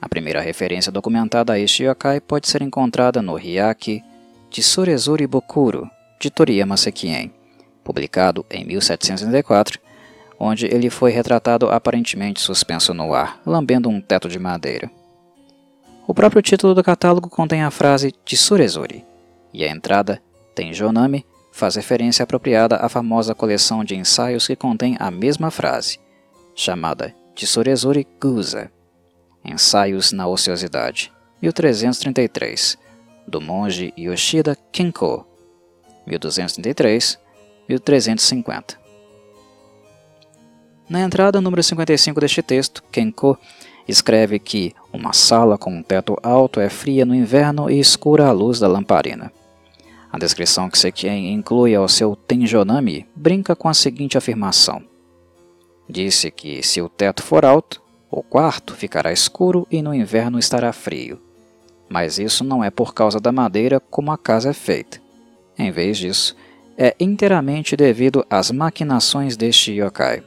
A 0.02 0.10
primeira 0.10 0.42
referência 0.42 0.92
documentada 0.92 1.54
a 1.54 1.60
este 1.60 1.84
yokai 1.84 2.20
pode 2.20 2.50
ser 2.50 2.64
encontrada 2.64 3.22
no 3.22 3.38
Hyaki 3.38 4.04
de 4.50 4.64
Surezuri 4.64 5.28
Bokuro, 5.28 5.88
de 6.20 6.32
Toriyama 6.32 6.76
Sekien, 6.76 7.32
publicado 7.84 8.44
em 8.50 8.66
1764, 8.66 9.80
onde 10.40 10.66
ele 10.66 10.90
foi 10.90 11.12
retratado 11.12 11.70
aparentemente 11.70 12.42
suspenso 12.42 12.96
no 12.96 13.14
ar, 13.14 13.40
lambendo 13.46 13.90
um 13.90 14.02
teto 14.02 14.28
de 14.28 14.40
madeira. 14.40 14.90
O 16.08 16.16
próprio 16.16 16.42
título 16.42 16.74
do 16.74 16.84
catálogo 16.84 17.30
contém 17.30 17.62
a 17.62 17.70
frase 17.70 18.12
Surezuri, 18.26 19.06
e 19.54 19.64
a 19.64 19.70
entrada 19.70 20.20
Tenjonami 20.56 21.24
faz 21.52 21.76
referência 21.76 22.24
apropriada 22.24 22.78
à 22.78 22.90
famosa 22.90 23.36
coleção 23.36 23.84
de 23.84 23.96
ensaios 23.96 24.48
que 24.48 24.56
contém 24.56 24.98
a 25.00 25.12
mesma 25.12 25.52
frase, 25.52 26.00
chamada 26.56 27.14
Surezuri 27.36 28.08
Guza. 28.20 28.72
Ensaios 29.44 30.12
na 30.12 30.28
Ociosidade, 30.28 31.12
1333, 31.42 32.78
do 33.28 33.42
monge 33.42 33.92
Yoshida 33.98 34.56
Kinko, 34.72 35.26
1233-1350. 36.08 38.78
Na 40.90 41.02
entrada 41.02 41.40
número 41.40 41.64
55 41.64 42.20
deste 42.20 42.44
texto, 42.44 42.84
Kenko 42.92 43.38
escreve 43.88 44.40
que 44.40 44.74
uma 44.92 45.14
sala 45.14 45.58
com 45.58 45.74
um 45.74 45.82
teto 45.82 46.18
alto 46.22 46.60
é 46.60 46.70
fria 46.70 47.06
no 47.06 47.16
inverno 47.16 47.70
e 47.70 47.80
escura 47.80 48.28
à 48.28 48.32
luz 48.32 48.60
da 48.60 48.68
lamparina. 48.68 49.32
A 50.12 50.20
descrição 50.20 50.70
que 50.70 50.78
Sekien 50.78 51.34
inclui 51.34 51.74
ao 51.74 51.88
seu 51.88 52.14
Tenjonami 52.16 53.08
brinca 53.16 53.56
com 53.56 53.70
a 53.70 53.74
seguinte 53.74 54.18
afirmação. 54.18 54.84
Disse 55.88 56.30
que 56.30 56.62
se 56.62 56.82
o 56.82 56.90
teto 56.90 57.24
for 57.24 57.46
alto, 57.46 57.82
o 58.12 58.22
quarto 58.22 58.76
ficará 58.76 59.14
escuro 59.14 59.66
e 59.72 59.82
no 59.82 59.94
inverno 59.94 60.38
estará 60.38 60.74
frio. 60.74 61.22
Mas 61.88 62.20
isso 62.20 62.44
não 62.44 62.62
é 62.62 62.70
por 62.70 62.94
causa 62.94 63.22
da 63.22 63.32
madeira 63.32 63.80
como 63.80 64.12
a 64.12 64.18
casa 64.18 64.50
é 64.50 64.54
feita. 64.54 65.02
Em 65.58 65.72
vez 65.72 65.98
disso, 65.98 66.36
é 66.78 66.94
inteiramente 67.00 67.76
devido 67.78 68.26
às 68.30 68.52
maquinações 68.52 69.38
deste 69.38 69.72
yokai. 69.72 70.24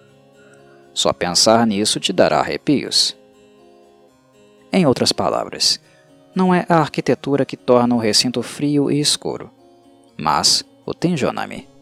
Só 0.95 1.13
pensar 1.13 1.67
nisso 1.67 2.01
te 2.01 2.13
dará 2.13 2.41
arrepios. 2.41 3.15
Em 4.73 4.87
outras 4.87 5.13
palavras, 5.13 5.79
não 6.35 6.55
é 6.55 6.65
a 6.69 6.79
arquitetura 6.79 7.45
que 7.45 7.57
torna 7.57 7.95
o 7.95 7.99
recinto 7.99 8.43
frio 8.43 8.91
e 8.91 8.99
escuro, 8.99 9.51
mas 10.17 10.65
o 10.87 10.95
Tenjonami. 10.95 11.74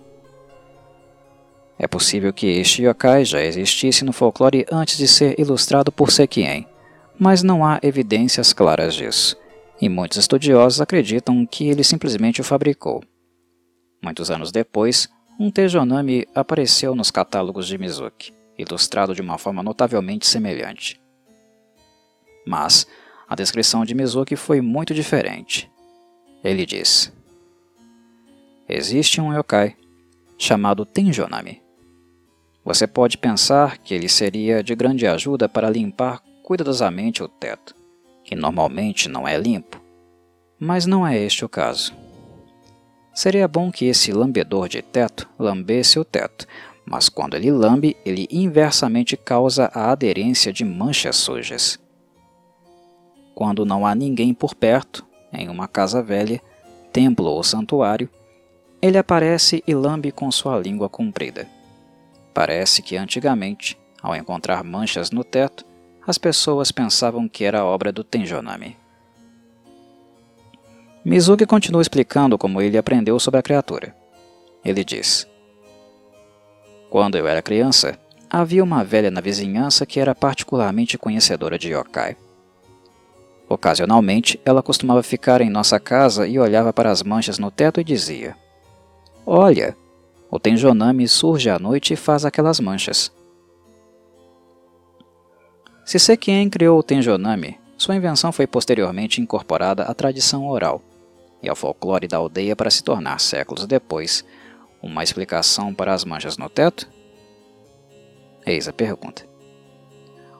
É 1.79 1.88
possível 1.88 2.33
que 2.33 2.47
este 2.47 2.83
yokai 2.83 3.25
já 3.25 3.43
existisse 3.43 4.05
no 4.05 4.12
folclore 4.12 4.67
antes 4.71 4.97
de 4.97 5.09
ser 5.09 5.38
ilustrado 5.38 5.91
por 5.91 6.11
Sekien, 6.11 6.67
mas 7.19 7.43
não 7.43 7.64
há 7.64 7.79
evidências 7.83 8.52
claras 8.52 8.95
disso, 8.95 9.37
e 9.81 9.88
muitos 9.88 10.19
estudiosos 10.19 10.81
acreditam 10.81 11.47
que 11.47 11.69
ele 11.69 11.83
simplesmente 11.83 12.41
o 12.41 12.45
fabricou. 12.45 13.02
Muitos 14.02 14.31
anos 14.31 14.52
depois, 14.52 15.09
um 15.38 15.50
Tejonami 15.50 16.26
apareceu 16.35 16.95
nos 16.95 17.11
catálogos 17.11 17.67
de 17.67 17.79
Mizuki, 17.79 18.33
ilustrado 18.59 19.14
de 19.14 19.23
uma 19.23 19.38
forma 19.38 19.62
notavelmente 19.62 20.26
semelhante. 20.26 21.00
Mas 22.47 22.87
a 23.29 23.35
descrição 23.35 23.85
de 23.85 23.95
Mizuki 23.95 24.37
foi 24.37 24.61
muito 24.61 24.93
diferente. 24.93 25.71
Ele 26.45 26.67
diz: 26.67 27.12
Existe 28.69 29.21
um 29.21 29.33
yokai 29.37 29.76
chamado 30.43 30.85
Tenjonami 30.85 31.63
você 32.65 32.87
pode 32.87 33.19
pensar 33.19 33.79
que 33.79 33.93
ele 33.93 34.09
seria 34.09 34.63
de 34.63 34.75
grande 34.75 35.07
ajuda 35.07 35.49
para 35.49 35.69
limpar 35.69 36.23
cuidadosamente 36.45 37.23
o 37.23 37.29
teto, 37.29 37.75
que 38.25 38.37
normalmente 38.37 39.09
não 39.09 39.27
é 39.27 39.37
limpo. 39.37 39.81
Mas 40.59 40.87
não 40.87 41.07
é 41.07 41.19
este 41.19 41.45
o 41.45 41.49
caso. 41.49 41.93
Seria 43.13 43.49
bom 43.49 43.71
que 43.71 43.87
esse 43.87 44.13
lambedor 44.13 44.69
de 44.69 44.81
teto 44.81 45.29
lambesse 45.39 45.99
o 45.99 46.05
teto, 46.05 46.47
mas 46.87 47.09
quando 47.09 47.35
ele 47.35 47.51
lambe, 47.51 47.97
ele 48.05 48.29
inversamente 48.31 49.17
causa 49.17 49.71
a 49.75 49.91
aderência 49.91 50.53
de 50.53 50.65
manchas 50.65 51.17
sujas. 51.17 51.81
Quando 53.35 53.65
não 53.65 53.85
há 53.85 53.95
ninguém 53.95 54.33
por 54.33 54.55
perto, 54.55 55.05
em 55.33 55.49
uma 55.49 55.67
casa 55.67 56.01
velha, 56.03 56.41
templo 56.93 57.27
ou 57.27 57.43
santuário, 57.43 58.09
ele 58.83 58.99
aparece 58.99 59.62
e 59.65 59.73
lambe 59.73 60.11
com 60.11 60.29
sua 60.33 60.59
língua 60.59 60.89
comprida. 60.89 61.47
Parece 62.35 62.83
que 62.83 62.97
antigamente, 62.97 63.79
ao 64.03 64.17
encontrar 64.17 64.65
manchas 64.65 65.12
no 65.12 65.23
teto, 65.23 65.65
as 66.05 66.19
pessoas 66.19 66.73
pensavam 66.73 67.29
que 67.29 67.45
era 67.45 67.65
obra 67.65 67.93
do 67.93 68.03
Tenjonami. 68.03 68.77
Mizuki 71.05 71.47
continua 71.47 71.81
explicando 71.81 72.37
como 72.37 72.61
ele 72.61 72.77
aprendeu 72.77 73.21
sobre 73.21 73.39
a 73.39 73.43
criatura. 73.43 73.95
Ele 74.65 74.85
diz: 74.85 75.29
Quando 76.91 77.17
eu 77.17 77.29
era 77.29 77.41
criança, 77.41 77.97
havia 78.29 78.65
uma 78.65 78.83
velha 78.83 79.12
na 79.12 79.21
vizinhança 79.21 79.87
que 79.87 80.01
era 80.01 80.15
particularmente 80.15 80.99
conhecedora 80.99 81.57
de 81.57 81.73
yokai. 81.73 82.17
Ocasionalmente, 83.49 84.41
ela 84.45 84.62
costumava 84.62 85.03
ficar 85.05 85.41
em 85.41 85.51
nossa 85.51 85.79
casa 85.79 86.27
e 86.27 86.37
olhava 86.39 86.73
para 86.73 86.91
as 86.91 87.03
manchas 87.03 87.39
no 87.39 87.51
teto 87.51 87.81
e 87.81 87.85
dizia: 87.85 88.37
Olha, 89.25 89.76
o 90.31 90.38
Tenjonami 90.38 91.07
surge 91.07 91.49
à 91.49 91.59
noite 91.59 91.93
e 91.93 91.97
faz 91.97 92.25
aquelas 92.25 92.59
manchas. 92.59 93.12
Se 95.85 95.99
Sekien 95.99 96.49
criou 96.49 96.79
o 96.79 96.83
Tenjonami, 96.83 97.59
sua 97.76 97.97
invenção 97.97 98.33
foi 98.33 98.47
posteriormente 98.47 99.21
incorporada 99.21 99.85
à 99.85 99.95
tradição 99.95 100.47
oral 100.49 100.83
e 101.43 101.49
ao 101.49 101.57
folclore 101.57 102.09
da 102.09 102.17
aldeia 102.17 102.55
para 102.55 102.71
se 102.71 102.83
tornar, 102.83 103.21
séculos 103.21 103.67
depois, 103.67 104.25
uma 104.81 105.02
explicação 105.02 105.75
para 105.75 105.93
as 105.93 106.05
manchas 106.05 106.37
no 106.38 106.49
teto? 106.49 106.88
Eis 108.47 108.69
a 108.69 108.73
pergunta. 108.73 109.26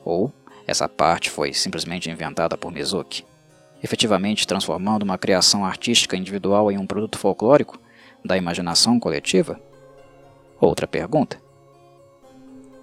Ou 0.04 0.32
essa 0.66 0.88
parte 0.88 1.30
foi 1.30 1.52
simplesmente 1.52 2.08
inventada 2.08 2.56
por 2.56 2.70
Mizuki, 2.70 3.24
efetivamente 3.82 4.46
transformando 4.46 5.02
uma 5.02 5.18
criação 5.18 5.64
artística 5.64 6.16
individual 6.16 6.70
em 6.70 6.78
um 6.78 6.86
produto 6.86 7.18
folclórico 7.18 7.81
da 8.24 8.36
imaginação 8.36 8.98
coletiva? 9.00 9.60
Outra 10.60 10.86
pergunta. 10.86 11.40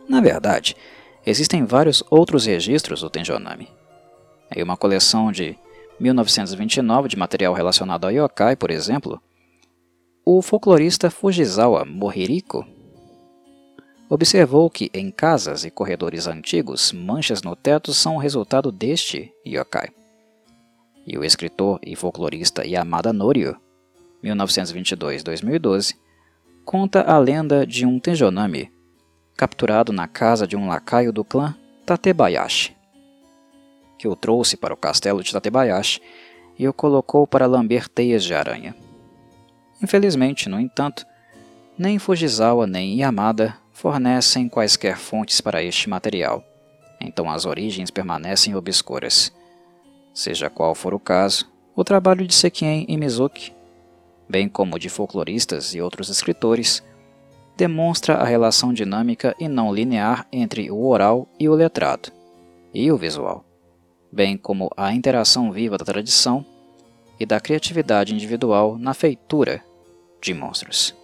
Na 0.08 0.22
verdade, 0.22 0.76
existem 1.26 1.66
vários 1.66 2.04
outros 2.10 2.46
registros 2.46 3.02
do 3.02 3.10
Tenjonami. 3.10 3.70
Em 4.56 4.64
uma 4.64 4.76
coleção 4.76 5.32
de 5.32 5.58
1929 6.00 7.10
de 7.10 7.18
material 7.18 7.54
relacionado 7.54 8.06
ao 8.06 8.12
yokai, 8.12 8.56
por 8.56 8.72
exemplo, 8.72 9.22
o 10.26 10.42
folclorista 10.42 11.10
Fujisawa 11.10 11.86
Mohiriko 11.86 12.66
observou 14.10 14.70
que 14.70 14.90
em 14.94 15.12
casas 15.12 15.64
e 15.64 15.70
corredores 15.70 16.26
antigos, 16.26 16.92
manchas 16.92 17.44
no 17.44 17.56
teto 17.56 17.94
são 17.94 18.18
resultado 18.18 18.72
deste 18.72 19.32
yokai. 19.46 19.90
E 21.06 21.18
o 21.18 21.24
escritor 21.24 21.80
e 21.84 21.96
folclorista 21.96 22.66
Yamada 22.66 23.14
Norio, 23.14 23.56
1922-2012, 24.24 25.96
conta 26.66 27.02
a 27.02 27.18
lenda 27.18 27.66
de 27.66 27.86
um 27.86 28.00
Tenjonami 28.00 28.72
capturado 29.38 29.94
na 29.94 30.08
casa 30.08 30.46
de 30.46 30.58
um 30.58 30.68
lacaio 30.68 31.14
do 31.14 31.24
clã 31.24 31.56
Tatebayashi 31.86 32.80
que 34.00 34.08
o 34.08 34.16
trouxe 34.16 34.56
para 34.56 34.74
o 34.74 34.78
castelo 34.78 35.22
de 35.22 35.34
Tatebayashi 35.34 36.02
e 36.58 36.68
o 36.68 36.74
colocou 36.74 37.28
para 37.28 37.46
lamber 37.46 37.88
teias 37.90 38.24
de 38.24 38.34
aranha. 38.34 38.74
Infelizmente, 39.84 40.48
no 40.48 40.60
entanto, 40.60 41.06
nem 41.78 42.00
Fujisawa 42.00 42.66
nem 42.66 42.98
Yamada 42.98 43.56
fornecem 43.74 44.48
quaisquer 44.48 44.98
fontes 44.98 45.42
para 45.42 45.62
este 45.62 45.90
material, 45.90 46.44
então 47.00 47.30
as 47.30 47.46
origens 47.46 47.92
permanecem 47.92 48.56
obscuras. 48.56 49.34
Seja 50.14 50.50
qual 50.50 50.74
for 50.74 50.94
o 50.94 51.00
caso, 51.00 51.50
o 51.76 51.84
trabalho 51.84 52.26
de 52.26 52.34
Sekien 52.34 52.86
e 52.88 52.98
Mizuki, 52.98 53.54
bem 54.30 54.48
como 54.48 54.78
de 54.78 54.88
folcloristas 54.88 55.74
e 55.74 55.82
outros 55.82 56.08
escritores, 56.10 56.84
demonstra 57.58 58.16
a 58.16 58.24
relação 58.24 58.72
dinâmica 58.72 59.36
e 59.40 59.48
não 59.48 59.74
linear 59.74 60.28
entre 60.32 60.72
o 60.72 60.86
oral 60.86 61.28
e 61.40 61.50
o 61.50 61.56
letrado, 61.56 62.12
e 62.74 62.92
o 62.92 62.98
visual 62.98 63.44
bem 64.12 64.38
como 64.38 64.72
a 64.76 64.94
interação 64.94 65.52
viva 65.52 65.78
da 65.78 65.86
tradição 65.86 66.46
e 67.20 67.26
da 67.26 67.40
criatividade 67.40 68.14
individual 68.14 68.78
na 68.78 68.94
feitura 68.94 69.64
de 70.22 70.34
monstros. 70.34 70.96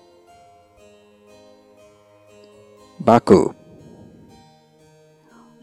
Baku 2.98 3.54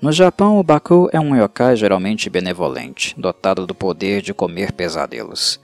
No 0.01 0.13
Japão, 0.13 0.59
o 0.59 0.63
Baku 0.63 1.09
é 1.13 1.19
um 1.19 1.35
yokai 1.35 1.77
geralmente 1.77 2.29
benevolente, 2.29 3.15
dotado 3.19 3.67
do 3.67 3.75
poder 3.75 4.21
de 4.21 4.35
comer 4.35 4.73
pesadelos. 4.73 5.61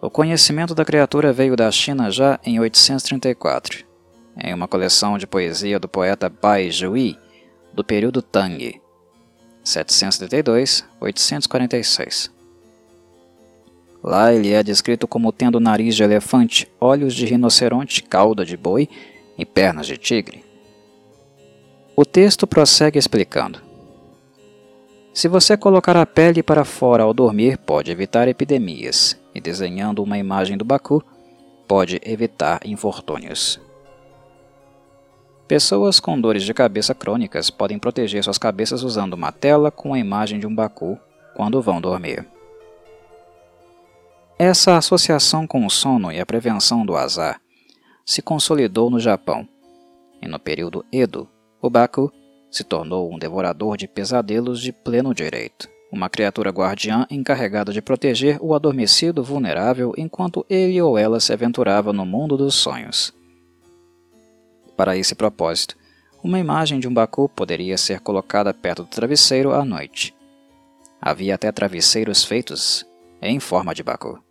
O 0.00 0.08
conhecimento 0.08 0.76
da 0.76 0.84
criatura 0.84 1.32
veio 1.32 1.56
da 1.56 1.68
China 1.72 2.08
já 2.08 2.38
em 2.44 2.60
834, 2.60 3.84
em 4.40 4.54
uma 4.54 4.68
coleção 4.68 5.18
de 5.18 5.26
poesia 5.26 5.80
do 5.80 5.88
poeta 5.88 6.28
Bai 6.28 6.70
Zhui, 6.70 7.18
do 7.74 7.82
período 7.82 8.22
Tang, 8.22 8.80
772-846. 9.64 12.30
Lá 14.00 14.32
ele 14.32 14.52
é 14.52 14.62
descrito 14.62 15.08
como 15.08 15.32
tendo 15.32 15.58
nariz 15.58 15.96
de 15.96 16.04
elefante, 16.04 16.70
olhos 16.80 17.12
de 17.12 17.26
rinoceronte, 17.26 18.04
cauda 18.04 18.44
de 18.44 18.56
boi 18.56 18.88
e 19.36 19.44
pernas 19.44 19.88
de 19.88 19.98
tigre. 19.98 20.44
O 21.96 22.04
texto 22.04 22.46
prossegue 22.46 23.00
explicando: 23.00 23.60
Se 25.12 25.26
você 25.26 25.56
colocar 25.56 25.96
a 25.96 26.06
pele 26.06 26.40
para 26.40 26.64
fora 26.64 27.02
ao 27.02 27.12
dormir, 27.12 27.58
pode 27.58 27.90
evitar 27.90 28.28
epidemias, 28.28 29.18
e 29.38 29.40
desenhando 29.40 30.02
uma 30.02 30.18
imagem 30.18 30.58
do 30.58 30.64
Baku, 30.64 31.02
pode 31.66 32.00
evitar 32.04 32.60
infortúnios. 32.66 33.60
Pessoas 35.48 35.98
com 35.98 36.20
dores 36.20 36.42
de 36.42 36.52
cabeça 36.52 36.94
crônicas 36.94 37.48
podem 37.48 37.78
proteger 37.78 38.22
suas 38.22 38.36
cabeças 38.36 38.82
usando 38.82 39.14
uma 39.14 39.32
tela 39.32 39.70
com 39.70 39.94
a 39.94 39.98
imagem 39.98 40.38
de 40.38 40.46
um 40.46 40.54
baku 40.54 40.98
quando 41.34 41.62
vão 41.62 41.80
dormir. 41.80 42.28
Essa 44.38 44.76
associação 44.76 45.46
com 45.46 45.64
o 45.64 45.70
sono 45.70 46.12
e 46.12 46.20
a 46.20 46.26
prevenção 46.26 46.84
do 46.84 46.94
azar 46.96 47.40
se 48.04 48.20
consolidou 48.20 48.90
no 48.90 49.00
Japão, 49.00 49.48
e 50.20 50.28
no 50.28 50.38
período 50.38 50.84
Edo, 50.92 51.26
o 51.62 51.70
baku 51.70 52.12
se 52.50 52.62
tornou 52.62 53.12
um 53.12 53.18
devorador 53.18 53.76
de 53.76 53.88
pesadelos 53.88 54.60
de 54.60 54.70
pleno 54.70 55.14
direito, 55.14 55.68
uma 55.90 56.08
criatura 56.08 56.50
guardiã 56.50 57.06
encarregada 57.10 57.72
de 57.72 57.80
proteger 57.80 58.38
o 58.40 58.54
adormecido 58.54 59.22
vulnerável 59.22 59.94
enquanto 59.96 60.44
ele 60.48 60.80
ou 60.80 60.98
ela 60.98 61.18
se 61.18 61.32
aventurava 61.32 61.92
no 61.92 62.04
mundo 62.04 62.36
dos 62.36 62.54
sonhos. 62.54 63.12
Para 64.76 64.96
esse 64.96 65.14
propósito, 65.14 65.76
uma 66.22 66.38
imagem 66.38 66.78
de 66.78 66.86
um 66.86 66.92
Baku 66.92 67.28
poderia 67.28 67.78
ser 67.78 68.00
colocada 68.00 68.52
perto 68.52 68.82
do 68.82 68.88
travesseiro 68.88 69.52
à 69.52 69.64
noite. 69.64 70.14
Havia 71.00 71.34
até 71.34 71.50
travesseiros 71.50 72.24
feitos 72.24 72.86
em 73.22 73.40
forma 73.40 73.74
de 73.74 73.82
Baku. 73.82 74.22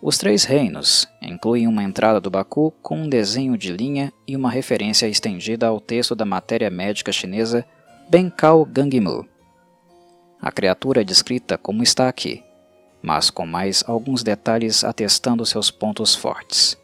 Os 0.00 0.18
Três 0.18 0.44
Reinos 0.44 1.08
incluem 1.20 1.66
uma 1.66 1.82
entrada 1.82 2.20
do 2.20 2.30
Baku 2.30 2.72
com 2.82 3.02
um 3.02 3.08
desenho 3.08 3.56
de 3.58 3.72
linha 3.72 4.12
e 4.26 4.36
uma 4.36 4.50
referência 4.50 5.06
estendida 5.06 5.66
ao 5.66 5.80
texto 5.80 6.14
da 6.14 6.24
matéria 6.24 6.70
médica 6.70 7.10
chinesa 7.10 7.64
Benkao 8.08 8.64
Gangmu. 8.64 9.35
A 10.40 10.52
criatura 10.52 11.00
é 11.00 11.04
descrita 11.04 11.56
como 11.56 11.82
está 11.82 12.08
aqui, 12.08 12.42
mas 13.02 13.30
com 13.30 13.46
mais 13.46 13.82
alguns 13.86 14.22
detalhes 14.22 14.84
atestando 14.84 15.46
seus 15.46 15.70
pontos 15.70 16.14
fortes. 16.14 16.76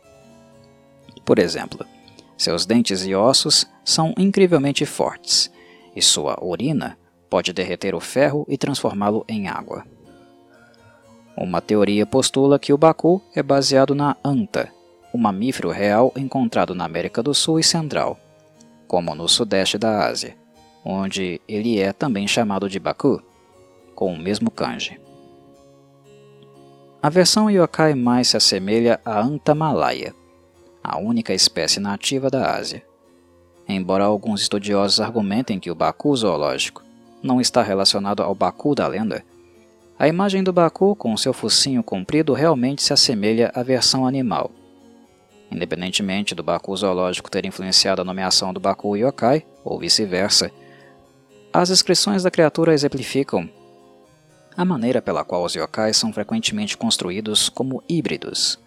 Por 1.25 1.39
exemplo, 1.39 1.87
seus 2.37 2.67
dentes 2.67 3.05
e 3.05 3.15
ossos 3.15 3.67
são 3.85 4.15
incrivelmente 4.19 4.85
fortes, 4.85 5.51
e 5.95 6.03
sua 6.03 6.43
urina 6.43 6.99
pode 7.31 7.53
derreter 7.53 7.95
o 7.95 8.01
ferro 8.01 8.45
e 8.49 8.59
transformá-lo 8.59 9.25
em 9.29 9.49
água. 9.49 9.85
Uma 11.37 11.61
teoria 11.61 12.05
postula 12.05 12.59
que 12.59 12.73
o 12.73 12.79
baku 12.79 13.23
é 13.35 13.43
baseado 13.43 13.95
na 13.95 14.17
anta, 14.25 14.71
um 15.15 15.19
mamífero 15.19 15.71
real 15.71 16.13
encontrado 16.17 16.75
na 16.75 16.85
América 16.85 17.23
do 17.23 17.35
Sul 17.35 17.59
e 17.59 17.65
Central, 17.65 18.19
como 18.87 19.15
no 19.15 19.29
sudeste 19.29 19.79
da 19.79 20.07
Ásia, 20.07 20.37
onde 20.85 21.41
ele 21.49 21.79
é 21.79 21.93
também 21.93 22.27
chamado 22.27 22.69
de 22.69 22.79
baku, 22.79 23.23
com 24.03 24.13
o 24.13 24.19
mesmo 24.19 24.51
kanji. 24.51 25.01
A 27.01 27.09
versão 27.09 27.49
yokai 27.49 27.95
mais 27.95 28.27
se 28.27 28.37
assemelha 28.37 29.01
à 29.05 29.21
anta 29.21 29.55
malaya, 29.55 30.13
a 30.83 30.99
única 30.99 31.33
espécie 31.33 31.79
nativa 31.79 32.29
da 32.29 32.57
Ásia. 32.57 32.83
Embora 33.69 34.03
alguns 34.03 34.43
estudiosos 34.43 35.01
argumentem 35.01 35.61
que 35.61 35.71
o 35.71 35.75
Baku 35.77 36.17
zoológico 36.17 36.83
não 37.23 37.41
está 37.41 37.63
relacionado 37.63 38.25
ao 38.25 38.35
Baku 38.35 38.75
da 38.75 38.89
lenda, 38.89 39.25
a 39.97 40.09
imagem 40.09 40.43
do 40.43 40.53
Baku 40.53 40.97
com 40.97 41.17
seu 41.17 41.33
focinho 41.33 41.85
comprido 41.85 42.33
realmente 42.33 42.83
se 42.83 42.93
assemelha 42.93 43.53
à 43.55 43.63
versão 43.63 44.05
animal. 44.05 44.51
Independentemente 45.49 46.35
do 46.35 46.43
Baku 46.43 46.77
zoológico 46.77 47.31
ter 47.31 47.47
influenciado 47.47 48.03
a 48.03 48.05
nomeação 48.05 48.53
do 48.53 48.59
Baku 48.59 48.97
yokai, 48.97 49.47
ou 49.65 49.79
vice-versa, 49.79 50.51
as 51.53 51.69
descrições 51.69 52.25
da 52.25 52.33
criatura 52.33 52.75
exemplificam 52.75 53.49
a 54.57 54.65
maneira 54.65 55.03
pela 55.03 55.25
qual 55.25 55.45
os 55.45 55.55
yokais 55.55 55.97
são 55.97 56.13
frequentemente 56.13 56.77
construídos 56.77 57.49
como 57.49 57.83
híbridos, 57.89 58.59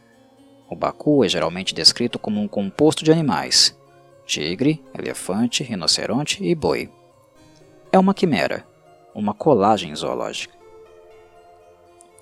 o 0.67 0.75
baku 0.75 1.23
é 1.23 1.29
geralmente 1.29 1.75
descrito 1.75 2.17
como 2.17 2.41
um 2.41 2.47
composto 2.47 3.03
de 3.03 3.11
animais: 3.11 3.77
tigre, 4.25 4.83
elefante, 4.97 5.63
rinoceronte 5.63 6.43
e 6.43 6.55
boi. 6.55 6.89
É 7.91 7.99
uma 7.99 8.13
quimera, 8.13 8.65
uma 9.13 9.33
colagem 9.33 9.95
zoológica. 9.95 10.55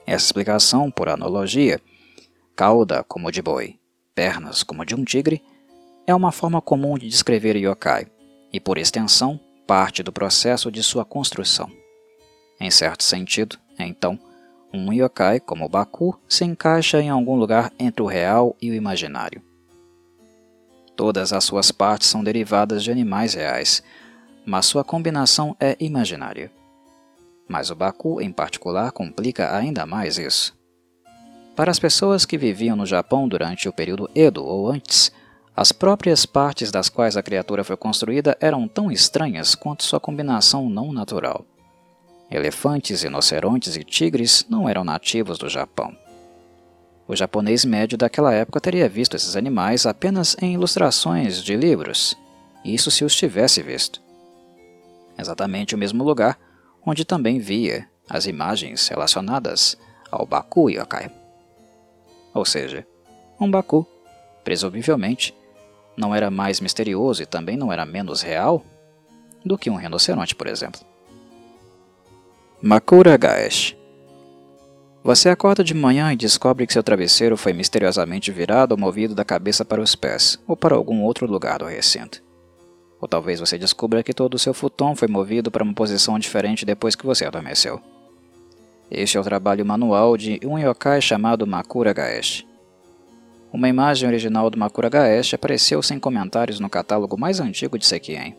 Essa 0.06 0.26
explicação, 0.26 0.92
por 0.92 1.08
analogia, 1.08 1.80
cauda 2.56 3.04
como 3.04 3.32
de 3.32 3.42
boi, 3.42 3.80
pernas 4.14 4.62
como 4.62 4.86
de 4.86 4.94
um 4.94 5.06
tigre, 5.06 5.42
é 6.06 6.14
uma 6.14 6.32
forma 6.32 6.62
comum 6.62 6.98
de 6.98 7.08
descrever 7.08 7.56
yokai 7.56 8.08
e, 8.52 8.60
por 8.60 8.78
extensão, 8.78 9.40
parte 9.66 10.04
do 10.04 10.12
processo 10.12 10.70
de 10.70 10.84
sua 10.84 11.06
construção. 11.06 11.72
Em 12.64 12.72
certo 12.72 13.04
sentido, 13.04 13.58
então, 13.78 14.18
um 14.74 14.94
yokai 14.94 15.38
como 15.38 15.68
Baku 15.68 16.18
se 16.30 16.46
encaixa 16.46 17.02
em 17.02 17.10
algum 17.10 17.36
lugar 17.36 17.74
entre 17.78 18.02
o 18.02 18.06
real 18.06 18.56
e 18.62 18.72
o 18.72 18.74
imaginário. 18.74 19.42
Todas 20.96 21.34
as 21.34 21.44
suas 21.44 21.74
partes 21.74 22.08
são 22.08 22.24
derivadas 22.24 22.82
de 22.82 22.90
animais 22.90 23.34
reais, 23.34 23.84
mas 24.46 24.66
sua 24.66 24.82
combinação 24.82 25.54
é 25.60 25.76
imaginária. 25.78 26.50
Mas 27.50 27.70
o 27.70 27.76
Baku, 27.76 28.22
em 28.22 28.32
particular, 28.32 28.94
complica 28.94 29.54
ainda 29.54 29.86
mais 29.86 30.18
isso. 30.18 30.58
Para 31.58 31.70
as 31.70 31.80
pessoas 31.80 32.26
que 32.26 32.38
viviam 32.38 32.78
no 32.78 32.86
Japão 32.86 33.28
durante 33.28 33.68
o 33.68 33.74
período 33.74 34.10
Edo 34.16 34.42
ou 34.42 34.72
antes, 34.72 35.12
as 35.54 35.74
próprias 35.74 36.26
partes 36.26 36.72
das 36.72 36.88
quais 36.88 37.18
a 37.18 37.22
criatura 37.22 37.66
foi 37.66 37.76
construída 37.76 38.38
eram 38.40 38.70
tão 38.70 38.90
estranhas 38.90 39.54
quanto 39.54 39.84
sua 39.84 40.00
combinação 40.00 40.70
não 40.70 40.94
natural. 40.94 41.46
Elefantes, 42.34 43.04
rinocerontes 43.04 43.76
e 43.76 43.84
tigres 43.84 44.44
não 44.50 44.68
eram 44.68 44.84
nativos 44.84 45.38
do 45.38 45.48
Japão. 45.48 45.96
O 47.08 47.16
japonês 47.16 47.64
médio 47.64 47.96
daquela 47.96 48.34
época 48.34 48.60
teria 48.60 48.90
visto 48.90 49.16
esses 49.16 49.36
animais 49.36 49.86
apenas 49.86 50.36
em 50.42 50.56
ilustrações 50.56 51.44
de 51.44 51.56
livros, 51.56 52.18
isso 52.66 52.90
se 52.90 53.06
os 53.06 53.16
tivesse 53.16 53.62
visto. 53.62 54.02
Exatamente 55.16 55.76
o 55.76 55.78
mesmo 55.78 56.04
lugar 56.04 56.40
onde 56.84 57.06
também 57.06 57.38
via 57.38 57.88
as 58.10 58.26
imagens 58.26 58.88
relacionadas 58.88 59.78
ao 60.10 60.26
Baku 60.26 60.72
Yokai. 60.72 61.12
Ou 62.34 62.46
seja, 62.46 62.88
um 63.40 63.52
Baku, 63.52 63.86
presumivelmente, 64.44 65.36
não 65.96 66.16
era 66.16 66.32
mais 66.32 66.60
misterioso 66.60 67.22
e 67.22 67.28
também 67.28 67.56
não 67.56 67.72
era 67.72 67.86
menos 67.86 68.24
real 68.24 68.66
do 69.46 69.56
que 69.56 69.70
um 69.70 69.76
rinoceronte, 69.76 70.34
por 70.34 70.48
exemplo. 70.48 70.93
Makura 72.66 73.18
Gaesh 73.18 73.76
Você 75.04 75.28
acorda 75.28 75.66
de 75.66 75.74
manhã 75.74 76.14
e 76.14 76.16
descobre 76.16 76.66
que 76.66 76.72
seu 76.72 76.82
travesseiro 76.82 77.36
foi 77.36 77.52
misteriosamente 77.52 78.32
virado 78.32 78.72
ou 78.72 78.78
movido 78.78 79.14
da 79.14 79.26
cabeça 79.26 79.66
para 79.66 79.82
os 79.82 79.98
pés, 79.98 80.40
ou 80.48 80.56
para 80.56 80.74
algum 80.74 81.02
outro 81.02 81.28
lugar 81.28 81.60
do 81.60 81.66
recinto. 81.66 82.24
Ou 83.02 83.06
talvez 83.06 83.42
você 83.42 83.58
descubra 83.58 84.02
que 84.02 84.14
todo 84.14 84.36
o 84.36 84.40
seu 84.40 84.54
futon 84.54 84.96
foi 84.96 85.10
movido 85.10 85.52
para 85.52 85.62
uma 85.62 85.74
posição 85.74 86.18
diferente 86.18 86.66
depois 86.66 86.96
que 86.96 87.06
você 87.06 87.26
adormeceu. 87.26 87.82
Este 88.90 89.18
é 89.18 89.20
o 89.20 89.26
trabalho 89.26 89.66
manual 89.66 90.16
de 90.16 90.40
um 90.46 90.58
yokai 90.58 91.02
chamado 91.02 91.46
Makura 91.46 91.92
Gaesh. 91.92 92.48
Uma 93.52 93.68
imagem 93.68 94.08
original 94.08 94.50
do 94.50 94.58
Makura 94.58 94.88
Gaesh 94.88 95.34
apareceu 95.34 95.84
sem 95.84 96.00
comentários 96.00 96.62
no 96.62 96.70
catálogo 96.70 97.20
mais 97.20 97.42
antigo 97.42 97.78
de 97.78 97.86
Sekien. 97.86 98.38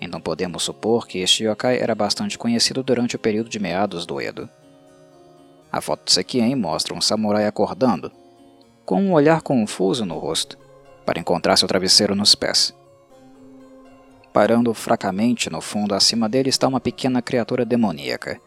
Então 0.00 0.20
podemos 0.20 0.62
supor 0.62 1.06
que 1.06 1.18
este 1.18 1.44
yokai 1.44 1.78
era 1.78 1.94
bastante 1.94 2.38
conhecido 2.38 2.82
durante 2.82 3.16
o 3.16 3.18
período 3.18 3.48
de 3.48 3.58
meados 3.58 4.06
do 4.06 4.20
Edo. 4.20 4.48
A 5.70 5.80
foto 5.80 6.04
de 6.04 6.12
Sekien 6.12 6.54
mostra 6.56 6.94
um 6.94 7.00
samurai 7.00 7.46
acordando, 7.46 8.10
com 8.84 9.02
um 9.02 9.12
olhar 9.12 9.42
confuso 9.42 10.04
no 10.06 10.18
rosto, 10.18 10.56
para 11.04 11.20
encontrar 11.20 11.56
seu 11.56 11.68
travesseiro 11.68 12.14
nos 12.14 12.34
pés. 12.34 12.74
Parando 14.32 14.72
fracamente 14.72 15.50
no 15.50 15.60
fundo 15.60 15.94
acima 15.94 16.28
dele 16.28 16.48
está 16.48 16.68
uma 16.68 16.80
pequena 16.80 17.20
criatura 17.20 17.64
demoníaca, 17.64 18.40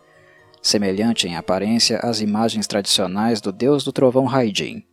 semelhante 0.62 1.28
em 1.28 1.36
aparência 1.36 1.98
às 2.00 2.22
imagens 2.22 2.66
tradicionais 2.66 3.42
do 3.42 3.52
deus 3.52 3.84
do 3.84 3.92
trovão 3.92 4.26
Raijin, 4.26 4.84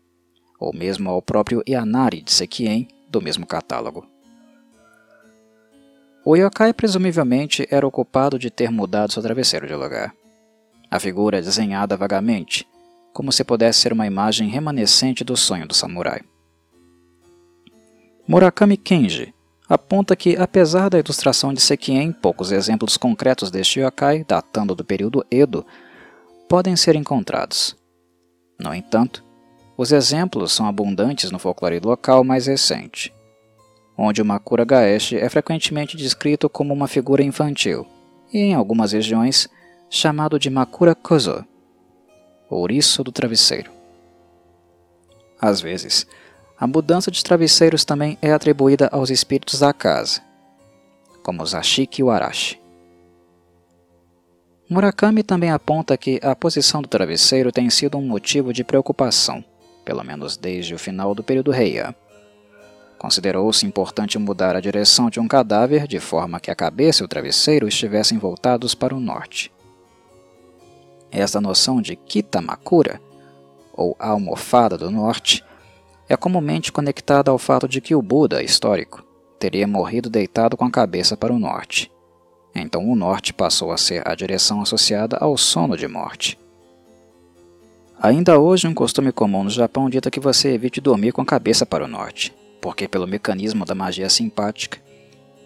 ou 0.59 0.75
mesmo 0.75 1.09
ao 1.09 1.23
próprio 1.23 1.63
Yanari 1.69 2.21
de 2.21 2.33
Sekien 2.33 2.89
do 3.09 3.23
mesmo 3.23 3.47
catálogo. 3.47 4.07
O 6.31 6.37
yokai 6.37 6.75
presumivelmente 6.75 7.67
era 7.71 7.87
o 7.87 7.91
culpado 7.91 8.39
de 8.39 8.51
ter 8.51 8.71
mudado 8.71 9.15
seu 9.15 9.23
travesseiro 9.23 9.67
de 9.67 9.75
lugar. 9.75 10.15
A 10.91 11.01
figura 11.01 11.39
é 11.39 11.41
desenhada 11.41 11.97
vagamente, 11.97 12.69
como 13.15 13.33
se 13.33 13.43
pudesse 13.43 13.81
ser 13.81 13.95
uma 13.95 14.07
imagem 14.07 14.47
remanescente 14.47 15.25
do 15.25 15.35
sonho 15.39 15.67
do 15.67 15.73
samurai. 15.73 16.21
Murakami 18.29 18.77
Kenji 18.77 19.33
aponta 19.67 20.15
que, 20.15 20.37
apesar 20.37 20.91
da 20.91 20.99
ilustração 20.99 21.55
de 21.55 21.63
Sekien, 21.63 22.13
poucos 22.13 22.53
exemplos 22.53 22.99
concretos 22.99 23.51
deste 23.51 23.81
yokai, 23.81 24.23
datando 24.23 24.75
do 24.75 24.85
período 24.85 25.25
Edo, 25.31 25.65
podem 26.47 26.77
ser 26.77 26.95
encontrados. 26.95 27.75
No 28.61 28.75
entanto, 28.75 29.25
os 29.79 29.93
exemplos 29.93 30.53
são 30.53 30.67
abundantes 30.67 31.31
no 31.31 31.39
folclore 31.39 31.81
local 31.81 32.23
mais 32.23 32.47
recente, 32.47 33.15
onde 34.01 34.23
o 34.23 34.25
Makura 34.25 34.65
Gaeshi 34.65 35.17
é 35.17 35.29
frequentemente 35.29 35.97
descrito 35.97 36.49
como 36.49 36.73
uma 36.73 36.87
figura 36.87 37.25
infantil, 37.25 37.85
e 38.33 38.39
em 38.39 38.55
algumas 38.55 38.93
regiões 38.93 39.49
chamado 39.91 40.39
de 40.39 40.49
Makura 40.49 40.95
Kozo, 40.95 41.45
ouriço 42.49 43.03
do 43.03 43.11
travesseiro. 43.11 43.73
Às 45.41 45.61
vezes, 45.61 46.07
a 46.59 46.67
mudança 46.67 47.11
de 47.11 47.25
travesseiros 47.25 47.85
também 47.85 48.17
é 48.23 48.33
atribuída 48.33 48.89
aos 48.93 49.11
espíritos 49.11 49.59
da 49.59 49.73
casa, 49.73 50.21
como 51.25 51.43
os 51.43 51.55
Ashiki 51.55 52.01
e 52.01 52.05
o 52.05 52.11
Arashi. 52.11 52.61
Murakami 54.71 55.23
também 55.23 55.51
aponta 55.51 55.97
que 55.97 56.21
a 56.23 56.37
posição 56.37 56.83
do 56.83 56.89
travesseiro 56.89 57.51
tem 57.51 57.71
sido 57.71 57.97
um 57.97 58.07
motivo 58.07 58.53
de 58.53 58.63
preocupação, 58.63 59.43
pelo 59.85 60.05
menos 60.05 60.37
desde 60.37 60.75
o 60.75 60.79
final 60.79 61.15
do 61.15 61.25
período 61.25 61.55
Heian. 61.55 61.95
Considerou-se 62.99 63.65
importante 63.65 64.19
mudar 64.19 64.57
a 64.57 64.61
direção 64.61 65.09
de 65.09 65.21
um 65.21 65.29
cadáver 65.29 65.87
de 65.87 66.01
forma 66.01 66.41
que 66.41 66.51
a 66.51 66.55
cabeça 66.55 67.03
e 67.03 67.05
o 67.05 67.09
travesseiro 67.09 67.69
estivessem 67.69 68.19
voltados 68.19 68.75
para 68.75 68.95
o 68.95 69.01
norte. 69.01 69.53
Esta 71.11 71.41
noção 71.41 71.81
de 71.81 71.95
Kitamakura, 71.95 73.01
ou 73.73 73.97
almofada 74.01 74.77
do 74.77 74.91
norte, 74.91 75.45
é 76.09 76.17
comumente 76.17 76.73
conectada 76.73 77.31
ao 77.31 77.39
fato 77.39 77.69
de 77.69 77.81
que 77.81 77.95
o 77.95 78.03
Buda 78.03 78.43
histórico 78.43 79.05
teria 79.39 79.69
morrido 79.69 80.11
deitado 80.11 80.57
com 80.57 80.65
a 80.65 80.71
cabeça 80.71 81.17
para 81.17 81.33
o 81.33 81.39
norte. 81.39 81.93
Então 82.55 82.91
o 82.91 82.97
norte 82.97 83.33
passou 83.33 83.71
a 83.71 83.79
ser 83.79 84.07
a 84.07 84.15
direção 84.17 84.61
associada 84.61 85.17
ao 85.19 85.37
sono 85.37 85.77
de 85.77 85.87
morte. 85.87 86.39
Ainda 88.01 88.39
hoje, 88.39 88.67
um 88.67 88.75
costume 88.75 89.13
comum 89.13 89.45
no 89.45 89.51
Japão 89.51 89.89
dita 89.89 90.11
que 90.11 90.21
você 90.21 90.51
evite 90.53 90.81
dormir 90.81 91.13
com 91.13 91.23
a 91.23 91.27
cabeça 91.27 91.67
para 91.67 91.85
o 91.85 91.89
norte, 91.89 92.35
porque, 92.61 92.89
pelo 92.89 93.07
mecanismo 93.07 93.65
da 93.65 93.75
magia 93.75 94.09
simpática, 94.09 94.79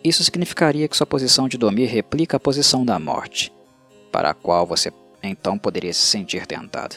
isso 0.05 0.25
significaria 0.25 0.89
que 0.89 0.97
sua 0.97 1.07
posição 1.07 1.49
de 1.49 1.57
dormir 1.57 1.87
replica 1.87 2.37
a 2.37 2.41
posição 2.41 2.85
da 2.85 2.99
morte, 2.99 3.53
para 4.11 4.31
a 4.31 4.35
qual 4.35 4.67
você 4.67 4.93
então 5.23 5.57
poderia 5.57 5.93
se 5.93 6.03
sentir 6.03 6.47
tentado. 6.47 6.97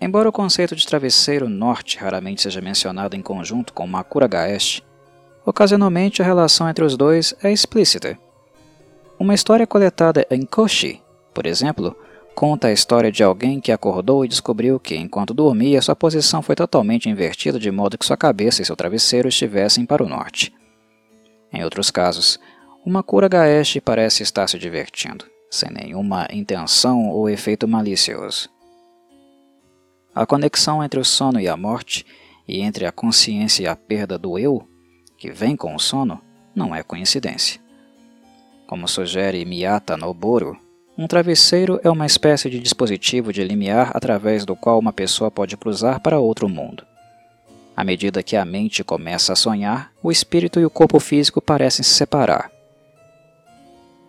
Embora 0.00 0.28
o 0.28 0.32
conceito 0.32 0.74
de 0.74 0.86
travesseiro 0.86 1.48
norte 1.48 1.98
raramente 1.98 2.42
seja 2.42 2.60
mencionado 2.60 3.16
em 3.16 3.22
conjunto 3.22 3.72
com 3.72 3.86
Makura 3.86 4.26
Gaeshi, 4.26 4.82
ocasionalmente 5.44 6.22
a 6.22 6.24
relação 6.24 6.68
entre 6.68 6.84
os 6.84 6.96
dois 6.96 7.34
é 7.42 7.52
explícita. 7.52 8.18
Uma 9.18 9.34
história 9.34 9.66
coletada 9.66 10.26
em 10.30 10.42
Koshi, 10.42 11.00
por 11.32 11.46
exemplo, 11.46 11.96
conta 12.34 12.68
a 12.68 12.72
história 12.72 13.10
de 13.10 13.22
alguém 13.22 13.60
que 13.60 13.72
acordou 13.72 14.24
e 14.24 14.28
descobriu 14.28 14.80
que, 14.80 14.96
enquanto 14.96 15.32
dormia, 15.32 15.80
sua 15.80 15.94
posição 15.94 16.42
foi 16.42 16.54
totalmente 16.54 17.08
invertida 17.08 17.58
de 17.58 17.70
modo 17.70 17.96
que 17.96 18.04
sua 18.04 18.16
cabeça 18.16 18.60
e 18.60 18.64
seu 18.64 18.76
travesseiro 18.76 19.28
estivessem 19.28 19.86
para 19.86 20.02
o 20.02 20.08
norte. 20.08 20.52
Em 21.52 21.62
outros 21.62 21.90
casos, 21.90 22.38
o 22.84 22.90
Makura 22.90 23.28
Gaeshi 23.28 23.80
parece 23.80 24.22
estar 24.22 24.48
se 24.48 24.58
divertindo, 24.58 25.24
sem 25.50 25.70
nenhuma 25.70 26.26
intenção 26.30 27.08
ou 27.08 27.30
efeito 27.30 27.66
malicioso. 27.68 28.50
A 30.14 30.26
conexão 30.26 30.82
entre 30.82 31.00
o 31.00 31.04
sono 31.04 31.40
e 31.40 31.48
a 31.48 31.56
morte, 31.56 32.04
e 32.46 32.60
entre 32.60 32.84
a 32.84 32.92
consciência 32.92 33.62
e 33.62 33.66
a 33.66 33.74
perda 33.74 34.18
do 34.18 34.38
eu, 34.38 34.68
que 35.16 35.30
vem 35.30 35.56
com 35.56 35.74
o 35.74 35.78
sono, 35.78 36.20
não 36.54 36.74
é 36.74 36.82
coincidência. 36.82 37.60
Como 38.66 38.86
sugere 38.86 39.44
Miyata 39.44 39.96
Noboro, 39.96 40.58
um 40.96 41.06
travesseiro 41.06 41.80
é 41.82 41.90
uma 41.90 42.06
espécie 42.06 42.48
de 42.48 42.60
dispositivo 42.60 43.32
de 43.32 43.42
limiar 43.42 43.90
através 43.94 44.44
do 44.44 44.54
qual 44.54 44.78
uma 44.78 44.92
pessoa 44.92 45.30
pode 45.30 45.56
cruzar 45.56 46.00
para 46.00 46.18
outro 46.18 46.48
mundo. 46.48 46.84
À 47.76 47.82
medida 47.82 48.22
que 48.22 48.36
a 48.36 48.44
mente 48.44 48.84
começa 48.84 49.32
a 49.32 49.36
sonhar, 49.36 49.92
o 50.02 50.12
espírito 50.12 50.60
e 50.60 50.64
o 50.64 50.70
corpo 50.70 51.00
físico 51.00 51.40
parecem 51.40 51.82
se 51.82 51.94
separar. 51.94 52.50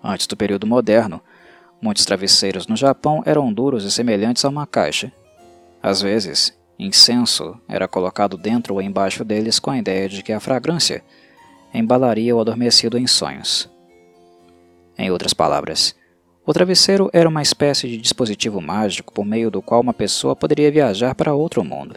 Antes 0.03 0.27
do 0.27 0.37
período 0.37 0.67
moderno, 0.67 1.19
muitos 1.81 2.05
travesseiros 2.05 2.67
no 2.67 2.75
Japão 2.75 3.23
eram 3.25 3.51
duros 3.51 3.83
e 3.83 3.91
semelhantes 3.91 4.45
a 4.45 4.49
uma 4.49 4.67
caixa, 4.67 5.11
às 5.85 6.01
vezes, 6.01 6.51
incenso 6.79 7.61
era 7.69 7.87
colocado 7.87 8.37
dentro 8.37 8.73
ou 8.73 8.81
embaixo 8.81 9.23
deles 9.23 9.59
com 9.59 9.69
a 9.69 9.77
ideia 9.77 10.09
de 10.09 10.23
que 10.23 10.33
a 10.33 10.39
fragrância 10.39 11.03
embalaria 11.71 12.35
o 12.35 12.39
adormecido 12.39 12.97
em 12.97 13.05
sonhos. 13.05 13.69
Em 14.97 15.11
outras 15.11 15.31
palavras, 15.31 15.95
O 16.47 16.53
travesseiro 16.53 17.09
era 17.11 17.27
uma 17.27 17.41
espécie 17.41 17.87
de 17.87 17.97
dispositivo 17.97 18.61
mágico 18.61 19.11
por 19.11 19.25
meio 19.25 19.49
do 19.49 19.63
qual 19.63 19.81
uma 19.81 19.93
pessoa 19.93 20.35
poderia 20.35 20.71
viajar 20.71 21.15
para 21.15 21.33
outro 21.33 21.63
mundo. 21.63 21.95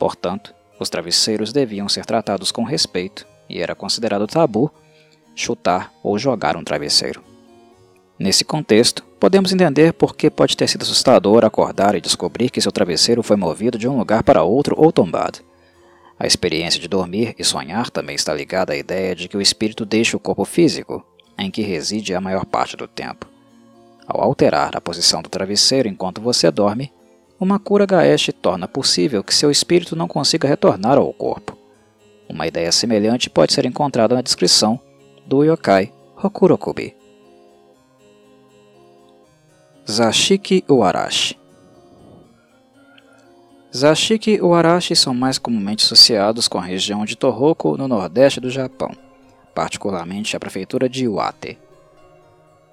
Portanto, 0.00 0.52
os 0.80 0.90
travesseiros 0.90 1.52
deviam 1.52 1.88
ser 1.88 2.04
tratados 2.04 2.50
com 2.50 2.64
respeito 2.64 3.24
e 3.48 3.60
era 3.60 3.74
considerado 3.74 4.26
tabu 4.26 4.70
chutar 5.32 5.92
ou 6.02 6.18
jogar 6.18 6.56
um 6.56 6.64
travesseiro. 6.64 7.22
Nesse 8.18 8.44
contexto, 8.44 9.04
podemos 9.20 9.52
entender 9.52 9.92
por 9.92 10.16
que 10.16 10.28
pode 10.28 10.56
ter 10.56 10.68
sido 10.68 10.82
assustador 10.82 11.44
acordar 11.44 11.94
e 11.94 12.00
descobrir 12.00 12.50
que 12.50 12.60
seu 12.60 12.72
travesseiro 12.72 13.22
foi 13.22 13.36
movido 13.36 13.78
de 13.78 13.88
um 13.88 13.96
lugar 13.96 14.24
para 14.24 14.42
outro 14.42 14.74
ou 14.76 14.90
tombado. 14.90 15.38
A 16.18 16.26
experiência 16.26 16.80
de 16.80 16.88
dormir 16.88 17.34
e 17.38 17.44
sonhar 17.44 17.90
também 17.90 18.16
está 18.16 18.34
ligada 18.34 18.72
à 18.72 18.76
ideia 18.76 19.14
de 19.14 19.28
que 19.28 19.36
o 19.36 19.40
espírito 19.40 19.86
deixa 19.86 20.16
o 20.16 20.20
corpo 20.20 20.44
físico, 20.44 21.02
em 21.40 21.50
que 21.50 21.62
reside 21.62 22.14
a 22.14 22.20
maior 22.20 22.44
parte 22.44 22.76
do 22.76 22.86
tempo. 22.86 23.26
Ao 24.06 24.22
alterar 24.22 24.76
a 24.76 24.80
posição 24.80 25.22
do 25.22 25.28
travesseiro 25.28 25.88
enquanto 25.88 26.20
você 26.20 26.50
dorme, 26.50 26.92
uma 27.38 27.58
cura 27.58 27.86
Gaesh 27.86 28.30
torna 28.42 28.68
possível 28.68 29.24
que 29.24 29.34
seu 29.34 29.50
espírito 29.50 29.96
não 29.96 30.06
consiga 30.06 30.46
retornar 30.46 30.98
ao 30.98 31.12
corpo. 31.12 31.56
Uma 32.28 32.46
ideia 32.46 32.70
semelhante 32.70 33.30
pode 33.30 33.52
ser 33.52 33.64
encontrada 33.64 34.14
na 34.14 34.22
descrição 34.22 34.78
do 35.26 35.42
yokai 35.42 35.92
Hokurokubi. 36.22 36.94
Zashiki 39.90 40.62
Uarashi 40.68 41.40
Zashiki 43.74 44.40
Uarashi 44.40 44.94
são 44.94 45.14
mais 45.14 45.38
comumente 45.38 45.84
associados 45.84 46.46
com 46.46 46.58
a 46.58 46.62
região 46.62 47.04
de 47.04 47.16
Tohoku, 47.16 47.76
no 47.76 47.88
nordeste 47.88 48.40
do 48.40 48.50
Japão, 48.50 48.90
particularmente 49.54 50.36
a 50.36 50.40
prefeitura 50.40 50.88
de 50.88 51.04
Iwate. 51.04 51.58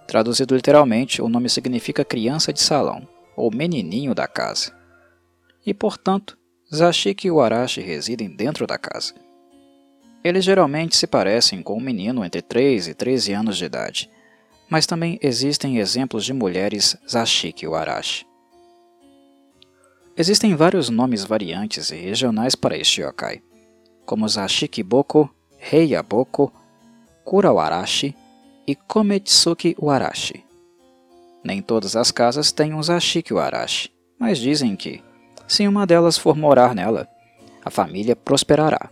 Traduzido 0.07 0.55
literalmente, 0.55 1.21
o 1.21 1.27
nome 1.27 1.49
significa 1.49 2.05
criança 2.05 2.53
de 2.53 2.61
salão, 2.61 3.07
ou 3.35 3.53
menininho 3.53 4.15
da 4.15 4.27
casa. 4.27 4.73
E, 5.65 5.73
portanto, 5.73 6.37
Zashiki 6.73 7.27
e 7.27 7.31
Uarashi 7.31 7.81
residem 7.81 8.29
dentro 8.29 8.65
da 8.65 8.77
casa. 8.77 9.13
Eles 10.23 10.43
geralmente 10.43 10.97
se 10.97 11.07
parecem 11.07 11.61
com 11.61 11.77
um 11.77 11.81
menino 11.81 12.25
entre 12.25 12.41
3 12.41 12.87
e 12.87 12.93
13 12.93 13.33
anos 13.33 13.57
de 13.57 13.65
idade, 13.65 14.09
mas 14.69 14.85
também 14.85 15.17
existem 15.21 15.77
exemplos 15.77 16.25
de 16.25 16.33
mulheres 16.33 16.97
Zashiki 17.07 17.65
e 17.65 17.67
Uarashi. 17.67 18.25
Existem 20.17 20.55
vários 20.55 20.89
nomes 20.89 21.23
variantes 21.23 21.91
e 21.91 21.95
regionais 21.95 22.55
para 22.55 22.77
este 22.77 23.01
yokai, 23.01 23.41
como 24.05 24.27
Zashikiboko, 24.27 25.29
Heiyaboko, 25.59 26.51
Kurawarashi 27.27 28.15
e 28.65 28.73
Kometsuki 28.73 29.75
Warashi. 29.77 30.45
Nem 31.43 31.61
todas 31.61 31.93
as 31.97 32.09
casas 32.09 32.53
têm 32.53 32.73
um 32.73 32.81
Zashiki 32.81 33.33
Warashi, 33.33 33.91
mas 34.17 34.37
dizem 34.37 34.77
que, 34.77 35.03
se 35.45 35.67
uma 35.67 35.85
delas 35.85 36.17
for 36.17 36.37
morar 36.37 36.73
nela, 36.73 37.05
a 37.65 37.69
família 37.69 38.15
prosperará. 38.15 38.89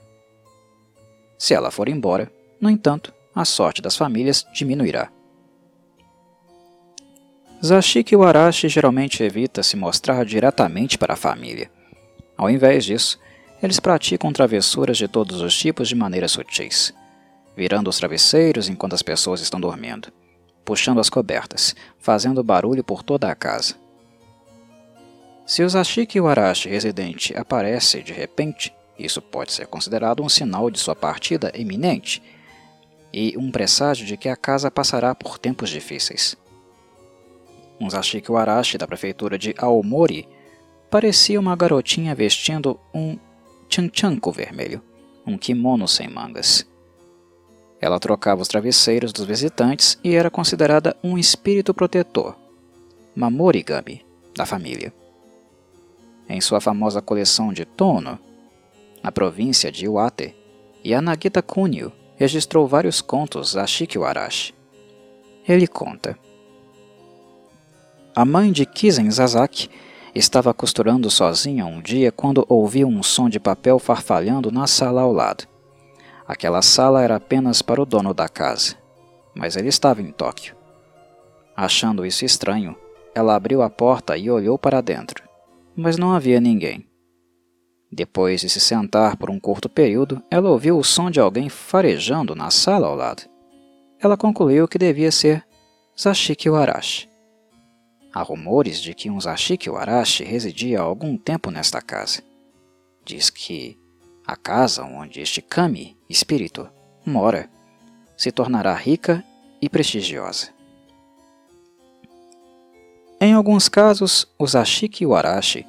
Se 1.37 1.53
ela 1.53 1.71
for 1.71 1.87
embora, 1.87 2.29
no 2.59 2.69
entanto, 2.69 3.13
a 3.33 3.45
sorte 3.45 3.81
das 3.81 3.95
famílias 3.95 4.45
diminuirá. 4.53 5.09
Zashiki 7.63 8.17
Warashi 8.17 8.67
geralmente 8.67 9.23
evita 9.23 9.63
se 9.63 9.77
mostrar 9.77 10.25
diretamente 10.25 10.97
para 10.97 11.13
a 11.13 11.17
família. 11.17 11.71
Ao 12.35 12.49
invés 12.49 12.83
disso, 12.83 13.17
eles 13.63 13.79
praticam 13.79 14.33
travessuras 14.33 14.97
de 14.97 15.07
todos 15.07 15.39
os 15.39 15.57
tipos 15.57 15.87
de 15.87 15.95
maneiras 15.95 16.33
sutis, 16.33 16.93
virando 17.55 17.89
os 17.89 17.97
travesseiros 17.97 18.67
enquanto 18.69 18.93
as 18.93 19.01
pessoas 19.01 19.41
estão 19.41 19.59
dormindo, 19.59 20.11
puxando 20.63 20.99
as 20.99 21.09
cobertas, 21.09 21.75
fazendo 21.97 22.43
barulho 22.43 22.83
por 22.83 23.03
toda 23.03 23.31
a 23.31 23.35
casa. 23.35 23.75
Se 25.45 25.63
o 25.63 25.69
Zashiki 25.69 26.19
Warashi 26.19 26.67
residente 26.67 27.35
aparece 27.37 28.01
de 28.01 28.11
repente, 28.11 28.73
isso 28.97 29.21
pode 29.21 29.53
ser 29.53 29.67
considerado 29.67 30.23
um 30.23 30.29
sinal 30.29 30.71
de 30.71 30.79
sua 30.79 30.95
partida 30.95 31.51
iminente 31.55 32.21
e 33.13 33.35
um 33.37 33.51
presságio 33.51 34.05
de 34.05 34.17
que 34.17 34.27
a 34.27 34.35
casa 34.35 34.71
passará 34.71 35.13
por 35.13 35.37
tempos 35.37 35.69
difíceis. 35.69 36.35
Um 37.79 37.89
Zashiki 37.89 38.31
Warashi 38.31 38.77
da 38.77 38.87
prefeitura 38.87 39.37
de 39.37 39.53
Aomori 39.57 40.27
parecia 40.89 41.39
uma 41.39 41.55
garotinha 41.55 42.15
vestindo 42.15 42.79
um 42.93 43.17
chanchanko 43.69 44.31
vermelho, 44.31 44.81
um 45.27 45.37
kimono 45.37 45.87
sem 45.87 46.07
mangas. 46.07 46.65
Ela 47.85 47.99
trocava 47.99 48.41
os 48.41 48.47
travesseiros 48.47 49.13
dos 49.13 49.25
visitantes 49.25 49.99
e 50.03 50.15
era 50.15 50.31
considerada 50.31 50.97
um 51.03 51.19
espírito 51.19 51.71
protetor, 51.71 52.35
Mamorigami, 53.15 54.03
da 54.35 54.43
família. 54.43 54.91
Em 56.27 56.41
sua 56.41 56.59
famosa 56.59 56.99
coleção 56.99 57.53
de 57.53 57.63
Tono, 57.63 58.17
na 59.03 59.11
província 59.11 59.71
de 59.71 59.85
Iwate, 59.85 60.35
Yanagita 60.83 61.43
Kunio 61.43 61.91
registrou 62.15 62.65
vários 62.65 63.01
contos 63.01 63.55
a 63.55 63.67
Shikiwarashi. 63.67 64.55
Ele 65.47 65.67
conta. 65.67 66.17
A 68.15 68.25
mãe 68.25 68.51
de 68.51 68.65
Kizen 68.65 69.11
Zazaki 69.11 69.69
estava 70.15 70.55
costurando 70.55 71.11
sozinha 71.11 71.67
um 71.67 71.79
dia 71.83 72.11
quando 72.11 72.47
ouviu 72.49 72.87
um 72.87 73.03
som 73.03 73.29
de 73.29 73.39
papel 73.39 73.77
farfalhando 73.77 74.51
na 74.51 74.65
sala 74.65 75.01
ao 75.01 75.13
lado. 75.13 75.45
Aquela 76.27 76.61
sala 76.61 77.03
era 77.03 77.15
apenas 77.17 77.61
para 77.61 77.81
o 77.81 77.85
dono 77.85 78.13
da 78.13 78.27
casa, 78.27 78.75
mas 79.35 79.55
ele 79.55 79.69
estava 79.69 80.01
em 80.01 80.11
Tóquio. 80.11 80.55
Achando 81.55 82.05
isso 82.05 82.25
estranho, 82.25 82.75
ela 83.13 83.35
abriu 83.35 83.61
a 83.61 83.69
porta 83.69 84.17
e 84.17 84.29
olhou 84.29 84.57
para 84.57 84.81
dentro, 84.81 85.23
mas 85.75 85.97
não 85.97 86.13
havia 86.13 86.41
ninguém. 86.41 86.87
Depois 87.91 88.41
de 88.41 88.49
se 88.49 88.59
sentar 88.59 89.15
por 89.15 89.29
um 89.29 89.39
curto 89.39 89.69
período, 89.69 90.21
ela 90.29 90.49
ouviu 90.49 90.77
o 90.77 90.83
som 90.83 91.09
de 91.09 91.19
alguém 91.19 91.47
farejando 91.47 92.35
na 92.35 92.49
sala 92.49 92.87
ao 92.87 92.95
lado. 92.95 93.23
Ela 93.99 94.17
concluiu 94.17 94.67
que 94.67 94.77
devia 94.77 95.11
ser 95.11 95.45
Zashiki 95.97 96.49
Warashi. 96.49 97.09
Há 98.13 98.21
rumores 98.21 98.81
de 98.81 98.93
que 98.93 99.09
um 99.09 99.19
Zashiki 99.19 99.69
Warashi 99.69 100.23
residia 100.23 100.79
há 100.79 100.83
algum 100.83 101.17
tempo 101.17 101.49
nesta 101.51 101.81
casa. 101.81 102.21
Diz 103.05 103.29
que 103.29 103.77
a 104.25 104.35
casa 104.35 104.83
onde 104.83 105.21
este 105.21 105.41
Kami, 105.41 105.97
espírito, 106.09 106.67
mora, 107.05 107.49
se 108.17 108.31
tornará 108.31 108.73
rica 108.73 109.23
e 109.61 109.69
prestigiosa. 109.69 110.49
Em 113.19 113.33
alguns 113.33 113.69
casos, 113.69 114.27
o 114.37 114.45
Zashiki 114.45 115.05
Warashi 115.05 115.65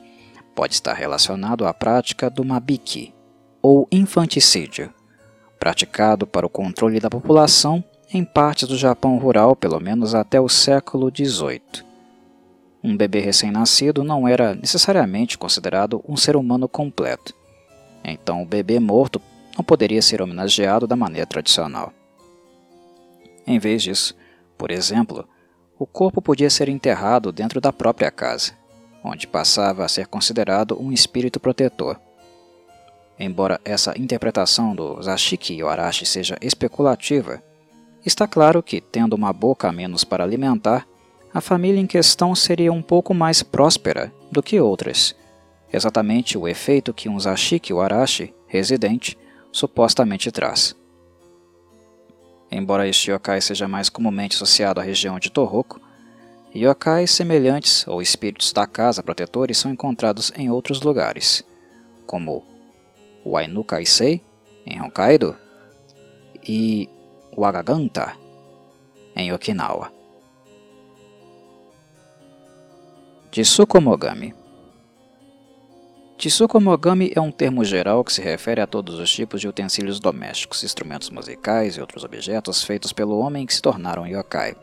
pode 0.55 0.75
estar 0.75 0.95
relacionado 0.95 1.67
à 1.67 1.75
prática 1.75 2.31
do 2.31 2.45
Mabiki, 2.45 3.15
ou 3.61 3.87
infanticídio, 3.91 4.93
praticado 5.59 6.27
para 6.27 6.47
o 6.47 6.51
controle 6.51 7.01
da 7.01 7.11
população 7.11 7.85
em 8.13 8.25
partes 8.25 8.69
do 8.69 8.77
Japão 8.77 9.19
rural 9.19 9.57
pelo 9.57 9.81
menos 9.81 10.15
até 10.15 10.41
o 10.41 10.49
século 10.49 11.11
XVIII. 11.15 11.85
Um 12.83 12.97
bebê 12.97 13.19
recém-nascido 13.21 14.05
não 14.05 14.29
era 14.29 14.55
necessariamente 14.55 15.37
considerado 15.37 16.03
um 16.09 16.17
ser 16.17 16.37
humano 16.37 16.69
completo. 16.69 17.35
Então, 18.09 18.41
o 18.41 18.47
bebê 18.47 18.79
morto 18.79 19.21
não 19.57 19.65
poderia 19.65 20.01
ser 20.01 20.23
homenageado 20.23 20.87
da 20.87 20.95
maneira 20.95 21.27
tradicional. 21.27 21.93
Em 23.45 23.59
vez 23.59 23.83
disso, 23.83 24.15
por 24.57 24.71
exemplo, 24.71 25.29
o 25.77 25.85
corpo 25.85 26.23
podia 26.23 26.49
ser 26.49 26.69
enterrado 26.69 27.33
dentro 27.33 27.61
da 27.61 27.73
própria 27.73 28.11
casa, 28.11 28.53
onde 29.03 29.27
passava 29.27 29.85
a 29.85 29.89
ser 29.89 30.07
considerado 30.07 30.81
um 30.81 30.93
espírito 30.93 31.41
protetor. 31.41 32.01
Embora 33.19 33.61
essa 33.65 33.99
interpretação 33.99 34.75
do 34.75 35.03
Zashiki 35.03 35.61
Arashi 35.63 36.07
seja 36.07 36.37
especulativa, 36.41 37.43
está 38.05 38.29
claro 38.29 38.63
que, 38.63 38.81
tendo 38.81 39.15
uma 39.15 39.33
boca 39.33 39.69
a 39.69 39.73
menos 39.73 40.05
para 40.05 40.23
alimentar, 40.23 40.87
a 41.35 41.41
família 41.41 41.81
em 41.81 41.87
questão 41.87 42.35
seria 42.35 42.73
um 42.73 42.83
pouco 42.83 43.13
mais 43.13 43.43
próspera 43.43 44.13
do 44.31 44.43
que 44.43 44.61
outras, 44.61 45.15
exatamente 45.77 46.39
o 46.39 46.49
efeito 46.49 46.95
que 46.95 47.09
um 47.09 47.21
Zashiki 47.21 47.73
Warashi, 47.73 48.35
residente, 48.47 49.17
supostamente 49.53 50.31
traz. 50.33 50.75
Embora 52.51 52.89
este 52.89 53.11
yokai 53.11 53.41
seja 53.41 53.69
mais 53.69 53.89
comumente 53.89 54.37
associado 54.37 54.81
à 54.81 54.83
região 54.83 55.19
de 55.19 55.31
Tohoku, 55.31 55.81
yokais 56.55 57.11
semelhantes 57.11 57.87
ou 57.87 58.01
espíritos 58.01 58.53
da 58.53 58.67
casa 58.67 59.03
protetores 59.03 59.59
são 59.59 59.71
encontrados 59.71 60.33
em 60.35 60.51
outros 60.51 60.81
lugares, 60.81 61.45
como 62.07 62.43
o 63.23 63.37
Ainu 63.37 63.63
Kaisei, 63.63 64.23
em 64.65 64.81
Hokkaido, 64.81 65.37
e 66.49 66.89
o 67.37 67.45
Agaganta, 67.45 68.17
em 69.15 69.33
Okinawa. 69.33 69.93
Tsukomogami 76.17 77.11
Tsukomogami 77.11 77.13
é 77.15 77.21
um 77.21 77.31
termo 77.31 77.63
geral 77.63 78.03
que 78.03 78.11
se 78.11 78.23
refere 78.23 78.63
a 78.63 78.67
todos 78.67 78.99
os 78.99 79.13
tipos 79.13 79.39
de 79.39 79.49
utensílios 79.49 80.01
domésticos, 80.01 80.65
instrumentos 80.65 81.11
musicais 81.11 81.77
e 81.77 81.81
outros 81.81 82.05
objetos 82.05 82.65
feitos 82.65 82.91
pelo 82.91 83.19
homem 83.19 83.45
que 83.45 83.53
se 83.53 83.61
tornaram 83.61 84.07
yokai. 84.07 84.57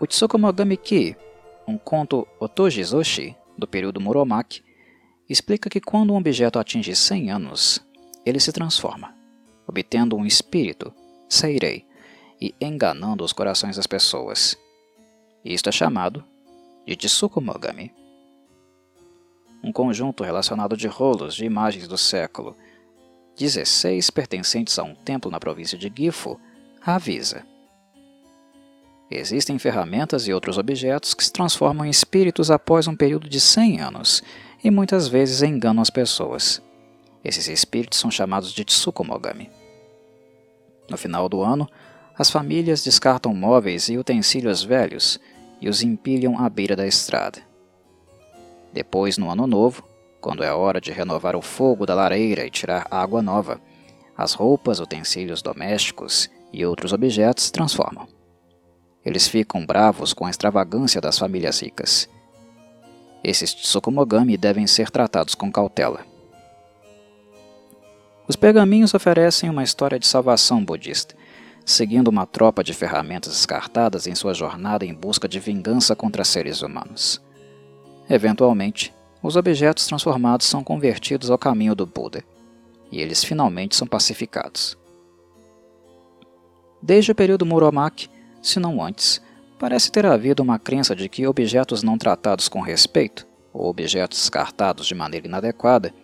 O 0.00 0.06
Tsukumogami 0.06 0.78
Ki, 0.78 1.14
um 1.68 1.76
conto 1.76 2.26
Otojizoshi 2.40 3.36
do 3.56 3.68
período 3.68 4.00
Muromachi, 4.00 4.64
explica 5.28 5.68
que 5.68 5.80
quando 5.80 6.14
um 6.14 6.16
objeto 6.16 6.58
atinge 6.58 6.96
100 6.96 7.30
anos, 7.30 7.86
ele 8.24 8.40
se 8.40 8.50
transforma, 8.50 9.14
obtendo 9.66 10.16
um 10.16 10.24
espírito, 10.24 10.92
Seirei, 11.28 11.84
e 12.40 12.54
enganando 12.60 13.22
os 13.22 13.32
corações 13.32 13.76
das 13.76 13.86
pessoas. 13.86 14.56
Isto 15.44 15.68
é 15.68 15.72
chamado 15.72 16.24
de 16.86 16.96
Tsukumogami. 16.96 18.01
Um 19.62 19.72
conjunto 19.72 20.24
relacionado 20.24 20.76
de 20.76 20.88
rolos 20.88 21.34
de 21.34 21.44
imagens 21.44 21.86
do 21.86 21.96
século 21.96 22.56
16 23.36 24.10
pertencentes 24.10 24.78
a 24.78 24.82
um 24.82 24.94
templo 24.94 25.30
na 25.30 25.38
província 25.38 25.78
de 25.78 25.92
Gifu 25.94 26.38
avisa. 26.84 27.44
Existem 29.10 29.58
ferramentas 29.58 30.26
e 30.26 30.32
outros 30.32 30.58
objetos 30.58 31.14
que 31.14 31.22
se 31.22 31.32
transformam 31.32 31.86
em 31.86 31.90
espíritos 31.90 32.50
após 32.50 32.88
um 32.88 32.96
período 32.96 33.28
de 33.28 33.38
100 33.38 33.80
anos 33.80 34.22
e 34.64 34.70
muitas 34.70 35.06
vezes 35.06 35.42
enganam 35.42 35.82
as 35.82 35.90
pessoas. 35.90 36.62
Esses 37.24 37.46
espíritos 37.46 37.98
são 37.98 38.10
chamados 38.10 38.52
de 38.52 38.64
Tsukumogami. 38.64 39.50
No 40.90 40.96
final 40.96 41.28
do 41.28 41.42
ano, 41.42 41.68
as 42.18 42.30
famílias 42.30 42.82
descartam 42.82 43.34
móveis 43.34 43.88
e 43.88 43.96
utensílios 43.96 44.62
velhos 44.62 45.20
e 45.60 45.68
os 45.68 45.82
empilham 45.82 46.38
à 46.38 46.48
beira 46.48 46.74
da 46.74 46.86
estrada. 46.86 47.51
Depois, 48.72 49.18
no 49.18 49.30
ano 49.30 49.46
novo, 49.46 49.82
quando 50.20 50.42
é 50.42 50.52
hora 50.52 50.80
de 50.80 50.92
renovar 50.92 51.36
o 51.36 51.42
fogo 51.42 51.84
da 51.84 51.94
lareira 51.94 52.46
e 52.46 52.50
tirar 52.50 52.86
água 52.90 53.20
nova, 53.20 53.60
as 54.16 54.32
roupas, 54.34 54.78
utensílios 54.78 55.42
domésticos 55.42 56.30
e 56.52 56.64
outros 56.64 56.92
objetos 56.92 57.44
se 57.44 57.52
transformam. 57.52 58.06
Eles 59.04 59.26
ficam 59.26 59.66
bravos 59.66 60.12
com 60.12 60.24
a 60.24 60.30
extravagância 60.30 61.00
das 61.00 61.18
famílias 61.18 61.60
ricas. 61.60 62.08
Esses 63.24 63.52
Tsukumogami 63.52 64.36
devem 64.36 64.66
ser 64.66 64.90
tratados 64.90 65.34
com 65.34 65.50
cautela. 65.50 66.06
Os 68.28 68.36
pergaminhos 68.36 68.94
oferecem 68.94 69.50
uma 69.50 69.64
história 69.64 69.98
de 69.98 70.06
salvação 70.06 70.64
budista, 70.64 71.16
seguindo 71.64 72.08
uma 72.08 72.26
tropa 72.26 72.62
de 72.62 72.72
ferramentas 72.72 73.32
descartadas 73.32 74.06
em 74.06 74.14
sua 74.14 74.34
jornada 74.34 74.84
em 74.84 74.94
busca 74.94 75.28
de 75.28 75.40
vingança 75.40 75.96
contra 75.96 76.24
seres 76.24 76.62
humanos. 76.62 77.20
Eventualmente, 78.08 78.92
os 79.22 79.36
objetos 79.36 79.86
transformados 79.86 80.46
são 80.46 80.64
convertidos 80.64 81.30
ao 81.30 81.38
caminho 81.38 81.74
do 81.74 81.86
Buda, 81.86 82.24
e 82.90 83.00
eles 83.00 83.22
finalmente 83.22 83.76
são 83.76 83.86
pacificados. 83.86 84.76
Desde 86.80 87.12
o 87.12 87.14
período 87.14 87.46
Muromachi, 87.46 88.10
se 88.42 88.58
não 88.58 88.82
antes, 88.82 89.22
parece 89.58 89.92
ter 89.92 90.04
havido 90.04 90.42
uma 90.42 90.58
crença 90.58 90.96
de 90.96 91.08
que 91.08 91.26
objetos 91.26 91.84
não 91.84 91.96
tratados 91.96 92.48
com 92.48 92.60
respeito, 92.60 93.24
ou 93.52 93.68
objetos 93.68 94.18
descartados 94.18 94.86
de 94.86 94.94
maneira 94.94 95.28
inadequada, 95.28 95.94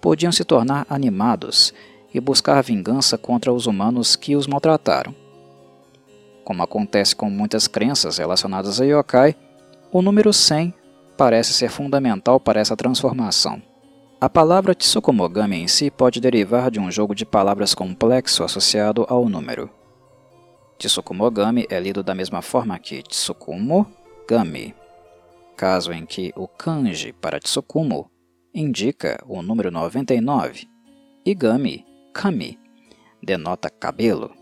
podiam 0.00 0.30
se 0.30 0.44
tornar 0.44 0.86
animados 0.88 1.74
e 2.14 2.20
buscar 2.20 2.62
vingança 2.62 3.18
contra 3.18 3.52
os 3.52 3.66
humanos 3.66 4.14
que 4.14 4.36
os 4.36 4.46
maltrataram. 4.46 5.14
Como 6.44 6.62
acontece 6.62 7.14
com 7.14 7.28
muitas 7.28 7.66
crenças 7.66 8.18
relacionadas 8.18 8.80
a 8.80 8.84
yokai, 8.84 9.34
o 9.92 10.00
número 10.00 10.32
100 10.32 10.72
parece 11.20 11.52
ser 11.52 11.68
fundamental 11.68 12.40
para 12.40 12.60
essa 12.60 12.74
transformação. 12.74 13.62
A 14.18 14.26
palavra 14.26 14.74
Tsukumogami 14.74 15.58
em 15.58 15.68
si 15.68 15.90
pode 15.90 16.18
derivar 16.18 16.70
de 16.70 16.80
um 16.80 16.90
jogo 16.90 17.14
de 17.14 17.26
palavras 17.26 17.74
complexo 17.74 18.42
associado 18.42 19.04
ao 19.06 19.28
número. 19.28 19.68
Tsukumogami 20.78 21.66
é 21.68 21.78
lido 21.78 22.02
da 22.02 22.14
mesma 22.14 22.40
forma 22.40 22.78
que 22.78 23.02
Tsukumo-gami, 23.02 24.74
caso 25.58 25.92
em 25.92 26.06
que 26.06 26.32
o 26.34 26.48
kanji 26.48 27.12
para 27.12 27.38
Tsukumo 27.38 28.10
indica 28.54 29.22
o 29.28 29.42
número 29.42 29.70
99 29.70 30.66
e 31.26 31.34
gami, 31.34 31.84
kami, 32.14 32.58
denota 33.22 33.68
cabelo. 33.68 34.32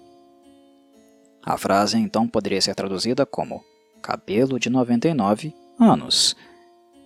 A 1.44 1.58
frase 1.58 1.98
então 1.98 2.28
poderia 2.28 2.60
ser 2.60 2.76
traduzida 2.76 3.26
como 3.26 3.64
cabelo 4.00 4.60
de 4.60 4.70
99 4.70 5.52
anos, 5.80 6.36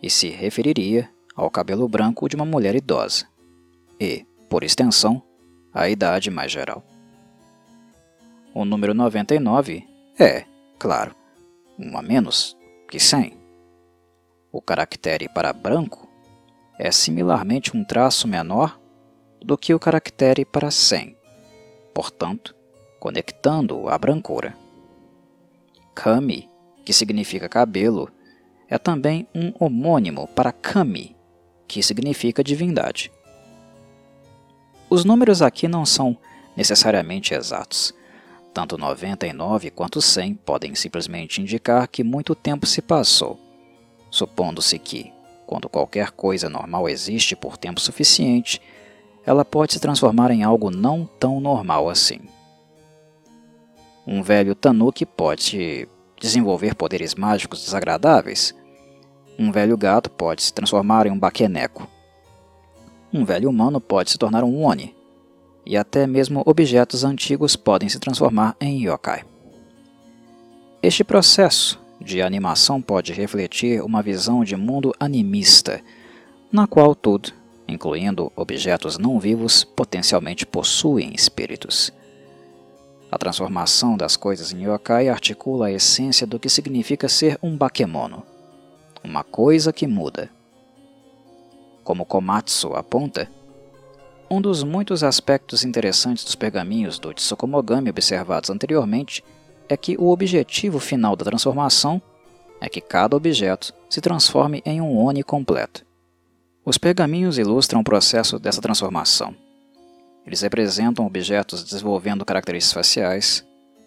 e 0.02 0.10
se 0.10 0.28
referiria 0.28 1.08
ao 1.34 1.50
cabelo 1.50 1.88
branco 1.88 2.28
de 2.28 2.36
uma 2.36 2.44
mulher 2.44 2.74
idosa 2.74 3.26
e, 4.00 4.26
por 4.50 4.64
extensão, 4.64 5.22
à 5.72 5.88
idade 5.88 6.30
mais 6.30 6.50
geral. 6.50 6.84
O 8.54 8.64
número 8.64 8.92
99 8.92 9.86
é, 10.18 10.44
claro, 10.78 11.14
um 11.78 11.96
a 11.96 12.02
menos 12.02 12.56
que 12.88 12.98
100. 12.98 13.34
O 14.50 14.60
caractere 14.60 15.28
para 15.28 15.52
branco 15.52 16.06
é 16.78 16.90
similarmente 16.90 17.74
um 17.74 17.84
traço 17.84 18.28
menor 18.28 18.78
do 19.40 19.56
que 19.56 19.72
o 19.72 19.78
caractere 19.78 20.44
para 20.44 20.70
100, 20.70 21.16
portanto, 21.94 22.54
conectando 23.00 23.88
a 23.88 23.96
brancura. 23.96 24.54
Kami, 25.94 26.48
que 26.84 26.92
significa 26.92 27.48
cabelo, 27.48 28.10
é 28.72 28.78
também 28.78 29.28
um 29.34 29.52
homônimo 29.60 30.26
para 30.28 30.50
Kami, 30.50 31.14
que 31.68 31.82
significa 31.82 32.42
divindade. 32.42 33.12
Os 34.88 35.04
números 35.04 35.42
aqui 35.42 35.68
não 35.68 35.84
são 35.84 36.16
necessariamente 36.56 37.34
exatos. 37.34 37.92
Tanto 38.54 38.78
99 38.78 39.70
quanto 39.70 40.00
100 40.00 40.36
podem 40.36 40.74
simplesmente 40.74 41.42
indicar 41.42 41.86
que 41.86 42.02
muito 42.02 42.34
tempo 42.34 42.64
se 42.64 42.80
passou, 42.80 43.38
supondo-se 44.10 44.78
que, 44.78 45.12
quando 45.46 45.68
qualquer 45.68 46.10
coisa 46.10 46.48
normal 46.48 46.88
existe 46.88 47.36
por 47.36 47.58
tempo 47.58 47.78
suficiente, 47.78 48.58
ela 49.26 49.44
pode 49.44 49.74
se 49.74 49.80
transformar 49.80 50.30
em 50.30 50.44
algo 50.44 50.70
não 50.70 51.04
tão 51.20 51.42
normal 51.42 51.90
assim. 51.90 52.20
Um 54.06 54.22
velho 54.22 54.54
Tanuki 54.54 55.04
pode 55.04 55.86
desenvolver 56.18 56.74
poderes 56.74 57.14
mágicos 57.14 57.62
desagradáveis, 57.62 58.54
um 59.38 59.50
velho 59.50 59.76
gato 59.76 60.10
pode 60.10 60.42
se 60.42 60.52
transformar 60.52 61.06
em 61.06 61.10
um 61.10 61.18
baqueneco. 61.18 61.88
Um 63.12 63.24
velho 63.24 63.48
humano 63.48 63.80
pode 63.80 64.10
se 64.10 64.18
tornar 64.18 64.44
um 64.44 64.64
Oni. 64.64 64.94
E 65.64 65.76
até 65.76 66.06
mesmo 66.06 66.42
objetos 66.44 67.04
antigos 67.04 67.56
podem 67.56 67.88
se 67.88 67.98
transformar 67.98 68.56
em 68.60 68.84
yokai. 68.84 69.24
Este 70.82 71.04
processo 71.04 71.80
de 72.00 72.20
animação 72.20 72.82
pode 72.82 73.12
refletir 73.12 73.80
uma 73.82 74.02
visão 74.02 74.42
de 74.42 74.56
mundo 74.56 74.92
animista, 74.98 75.80
na 76.50 76.66
qual 76.66 76.94
tudo, 76.94 77.32
incluindo 77.68 78.32
objetos 78.34 78.98
não 78.98 79.20
vivos, 79.20 79.62
potencialmente 79.62 80.44
possuem 80.44 81.12
espíritos. 81.14 81.92
A 83.10 83.16
transformação 83.16 83.96
das 83.96 84.16
coisas 84.16 84.52
em 84.52 84.64
yokai 84.64 85.08
articula 85.08 85.66
a 85.66 85.72
essência 85.72 86.26
do 86.26 86.40
que 86.40 86.48
significa 86.48 87.08
ser 87.08 87.38
um 87.42 87.56
bakemono 87.56 88.24
uma 89.04 89.24
coisa 89.24 89.72
que 89.72 89.86
muda. 89.86 90.30
Como 91.84 92.06
Komatsu 92.06 92.74
aponta, 92.74 93.28
um 94.30 94.40
dos 94.40 94.62
muitos 94.62 95.04
aspectos 95.04 95.64
interessantes 95.64 96.24
dos 96.24 96.34
pergaminhos 96.34 96.98
do 96.98 97.12
Tsukumogami 97.12 97.90
observados 97.90 98.48
anteriormente 98.48 99.22
é 99.68 99.76
que 99.76 99.96
o 99.98 100.08
objetivo 100.08 100.78
final 100.78 101.14
da 101.16 101.24
transformação 101.24 102.00
é 102.60 102.68
que 102.68 102.80
cada 102.80 103.16
objeto 103.16 103.74
se 103.90 104.00
transforme 104.00 104.62
em 104.64 104.80
um 104.80 104.96
Oni 104.96 105.22
completo. 105.22 105.84
Os 106.64 106.78
pergaminhos 106.78 107.36
ilustram 107.38 107.80
o 107.80 107.84
processo 107.84 108.38
dessa 108.38 108.62
transformação. 108.62 109.34
Eles 110.24 110.40
representam 110.42 111.04
objetos 111.04 111.64
desenvolvendo 111.64 112.24
características 112.24 112.72
faciais, 112.72 113.44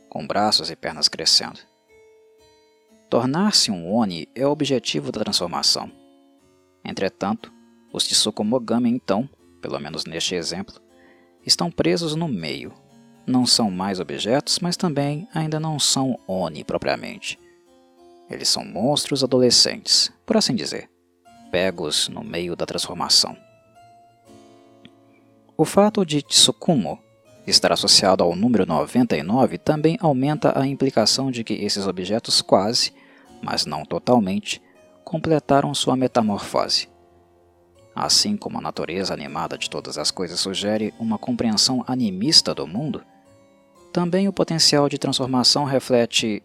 com 0.09 0.27
braços 0.27 0.69
e 0.69 0.75
pernas 0.75 1.07
crescendo. 1.07 1.59
Tornar-se 3.09 3.71
um 3.71 3.93
Oni 3.93 4.27
é 4.33 4.45
o 4.45 4.51
objetivo 4.51 5.11
da 5.11 5.21
transformação. 5.21 5.91
Entretanto, 6.83 7.53
os 7.93 8.05
Tsukumogami 8.05 8.89
então, 8.89 9.29
pelo 9.61 9.79
menos 9.79 10.05
neste 10.05 10.35
exemplo, 10.35 10.75
estão 11.45 11.69
presos 11.69 12.15
no 12.15 12.27
meio. 12.27 12.73
Não 13.25 13.45
são 13.45 13.69
mais 13.71 13.99
objetos, 13.99 14.59
mas 14.59 14.75
também 14.75 15.27
ainda 15.33 15.59
não 15.59 15.79
são 15.79 16.19
Oni 16.27 16.63
propriamente. 16.63 17.39
Eles 18.29 18.49
são 18.49 18.65
monstros 18.65 19.23
adolescentes, 19.23 20.11
por 20.25 20.35
assim 20.35 20.55
dizer, 20.55 20.89
pegos 21.51 22.09
no 22.09 22.23
meio 22.23 22.55
da 22.55 22.65
transformação. 22.65 23.37
O 25.55 25.63
fato 25.63 26.05
de 26.05 26.21
Tsukumo 26.21 26.99
estar 27.51 27.71
associado 27.71 28.23
ao 28.23 28.35
número 28.35 28.65
99 28.65 29.57
também 29.57 29.97
aumenta 30.01 30.59
a 30.59 30.65
implicação 30.65 31.29
de 31.29 31.43
que 31.43 31.53
esses 31.53 31.85
objetos 31.85 32.41
quase, 32.41 32.91
mas 33.41 33.65
não 33.65 33.83
totalmente, 33.85 34.61
completaram 35.03 35.73
sua 35.73 35.95
metamorfose. 35.95 36.89
Assim 37.95 38.35
como 38.35 38.57
a 38.57 38.61
natureza 38.61 39.13
animada 39.13 39.57
de 39.57 39.69
todas 39.69 39.97
as 39.97 40.11
coisas 40.11 40.39
sugere 40.39 40.93
uma 40.99 41.17
compreensão 41.17 41.83
animista 41.87 42.53
do 42.53 42.67
mundo, 42.67 43.03
também 43.93 44.27
o 44.27 44.33
potencial 44.33 44.89
de 44.89 44.97
transformação 44.97 45.63
reflete 45.63 46.43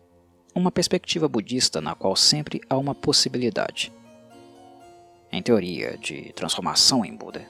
uma 0.54 0.70
perspectiva 0.70 1.28
budista 1.28 1.80
na 1.80 1.94
qual 1.94 2.14
sempre 2.14 2.60
há 2.68 2.76
uma 2.76 2.94
possibilidade. 2.94 3.92
Em 5.32 5.42
teoria 5.42 5.96
de 5.98 6.32
transformação 6.34 7.04
em 7.04 7.16
Buda. 7.16 7.44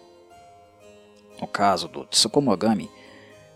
No 1.40 1.46
caso 1.46 1.88
do 1.88 2.04
Tsukumogami, 2.04 2.90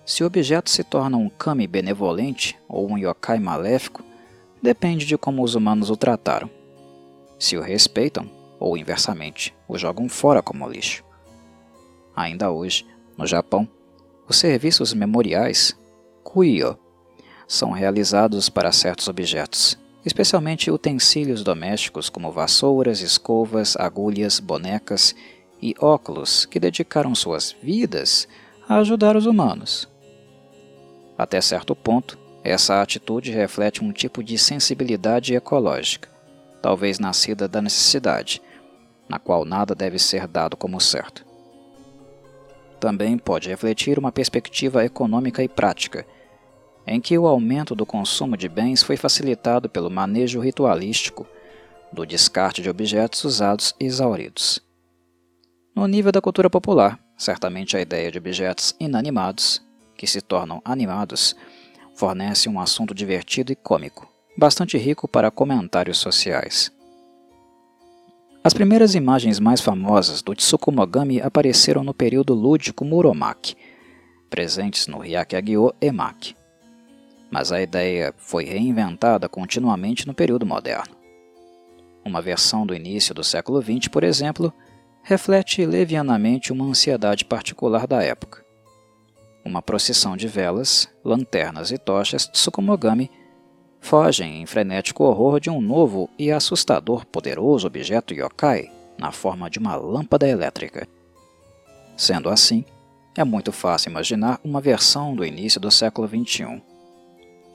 se 0.04 0.22
o 0.22 0.26
objeto 0.26 0.68
se 0.68 0.84
torna 0.84 1.16
um 1.16 1.28
kami 1.28 1.66
benevolente 1.66 2.58
ou 2.68 2.90
um 2.90 2.98
yokai 2.98 3.38
maléfico, 3.38 4.02
depende 4.62 5.06
de 5.06 5.16
como 5.16 5.42
os 5.42 5.54
humanos 5.54 5.90
o 5.90 5.96
trataram. 5.96 6.50
Se 7.38 7.56
o 7.56 7.62
respeitam, 7.62 8.30
ou 8.58 8.76
inversamente, 8.76 9.54
o 9.68 9.76
jogam 9.78 10.08
fora 10.08 10.42
como 10.42 10.68
lixo. 10.68 11.04
Ainda 12.14 12.50
hoje, 12.50 12.86
no 13.16 13.26
Japão, 13.26 13.68
os 14.28 14.36
serviços 14.36 14.94
memoriais, 14.94 15.76
kuyo, 16.22 16.78
são 17.46 17.70
realizados 17.70 18.48
para 18.48 18.72
certos 18.72 19.08
objetos, 19.08 19.78
especialmente 20.04 20.70
utensílios 20.70 21.42
domésticos 21.42 22.08
como 22.08 22.32
vassouras, 22.32 23.00
escovas, 23.00 23.76
agulhas, 23.76 24.38
bonecas 24.40 25.14
e 25.60 25.74
óculos 25.80 26.44
que 26.44 26.60
dedicaram 26.60 27.14
suas 27.14 27.54
vidas 27.62 28.28
a 28.68 28.76
ajudar 28.76 29.16
os 29.16 29.26
humanos. 29.26 29.93
Até 31.16 31.40
certo 31.40 31.74
ponto, 31.76 32.18
essa 32.42 32.82
atitude 32.82 33.30
reflete 33.30 33.82
um 33.82 33.92
tipo 33.92 34.22
de 34.22 34.36
sensibilidade 34.36 35.34
ecológica, 35.34 36.08
talvez 36.60 36.98
nascida 36.98 37.48
da 37.48 37.62
necessidade, 37.62 38.42
na 39.08 39.18
qual 39.18 39.44
nada 39.44 39.74
deve 39.74 39.98
ser 39.98 40.26
dado 40.26 40.56
como 40.56 40.80
certo. 40.80 41.24
Também 42.80 43.16
pode 43.16 43.48
refletir 43.48 43.98
uma 43.98 44.12
perspectiva 44.12 44.84
econômica 44.84 45.42
e 45.42 45.48
prática, 45.48 46.06
em 46.86 47.00
que 47.00 47.16
o 47.16 47.26
aumento 47.26 47.74
do 47.74 47.86
consumo 47.86 48.36
de 48.36 48.48
bens 48.48 48.82
foi 48.82 48.96
facilitado 48.96 49.68
pelo 49.70 49.90
manejo 49.90 50.40
ritualístico 50.40 51.26
do 51.92 52.04
descarte 52.04 52.60
de 52.60 52.68
objetos 52.68 53.24
usados 53.24 53.74
e 53.80 53.86
exauridos. 53.86 54.60
No 55.74 55.86
nível 55.86 56.12
da 56.12 56.20
cultura 56.20 56.50
popular, 56.50 57.00
certamente 57.16 57.76
a 57.76 57.80
ideia 57.80 58.10
de 58.10 58.18
objetos 58.18 58.74
inanimados, 58.78 59.62
que 59.96 60.06
se 60.06 60.20
tornam 60.20 60.60
animados, 60.64 61.34
fornece 61.94 62.48
um 62.48 62.60
assunto 62.60 62.94
divertido 62.94 63.52
e 63.52 63.56
cômico, 63.56 64.08
bastante 64.36 64.76
rico 64.76 65.06
para 65.06 65.30
comentários 65.30 65.98
sociais. 65.98 66.72
As 68.42 68.52
primeiras 68.52 68.94
imagens 68.94 69.40
mais 69.40 69.60
famosas 69.60 70.20
do 70.20 70.34
Tsukumogami 70.34 71.20
apareceram 71.20 71.82
no 71.82 71.94
período 71.94 72.34
lúdico 72.34 72.84
Muromachi, 72.84 73.56
presentes 74.28 74.86
no 74.86 74.98
Hyakyagyo 74.98 75.74
Emaki 75.80 76.36
mas 77.34 77.50
a 77.50 77.60
ideia 77.60 78.14
foi 78.16 78.44
reinventada 78.44 79.28
continuamente 79.28 80.06
no 80.06 80.14
período 80.14 80.46
moderno. 80.46 80.94
Uma 82.04 82.22
versão 82.22 82.64
do 82.64 82.72
início 82.72 83.12
do 83.12 83.24
século 83.24 83.60
XX, 83.60 83.88
por 83.88 84.04
exemplo, 84.04 84.54
reflete 85.02 85.66
levianamente 85.66 86.52
uma 86.52 86.64
ansiedade 86.64 87.24
particular 87.24 87.88
da 87.88 88.00
época. 88.04 88.43
Uma 89.44 89.60
procissão 89.60 90.16
de 90.16 90.26
velas, 90.26 90.88
lanternas 91.04 91.70
e 91.70 91.78
tochas 91.78 92.26
Tsukumogami 92.26 93.10
fogem 93.80 94.40
em 94.40 94.46
frenético 94.46 95.04
horror 95.04 95.38
de 95.38 95.50
um 95.50 95.60
novo 95.60 96.08
e 96.18 96.32
assustador 96.32 97.04
poderoso 97.04 97.66
objeto 97.66 98.14
yokai 98.14 98.70
na 98.98 99.12
forma 99.12 99.50
de 99.50 99.58
uma 99.58 99.76
lâmpada 99.76 100.26
elétrica. 100.26 100.88
Sendo 101.96 102.30
assim, 102.30 102.64
é 103.16 103.22
muito 103.22 103.52
fácil 103.52 103.90
imaginar 103.90 104.40
uma 104.42 104.60
versão 104.60 105.14
do 105.14 105.24
início 105.24 105.60
do 105.60 105.70
século 105.70 106.08
XXI 106.08 106.62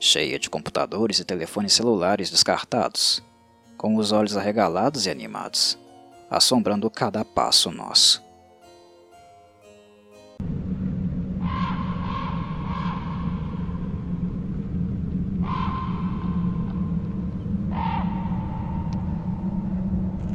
cheia 0.00 0.38
de 0.38 0.48
computadores 0.48 1.18
e 1.18 1.24
telefones 1.24 1.74
celulares 1.74 2.30
descartados, 2.30 3.22
com 3.76 3.96
os 3.96 4.12
olhos 4.12 4.34
arregalados 4.34 5.04
e 5.04 5.10
animados, 5.10 5.78
assombrando 6.30 6.90
cada 6.90 7.22
passo 7.22 7.70
nosso. 7.70 8.22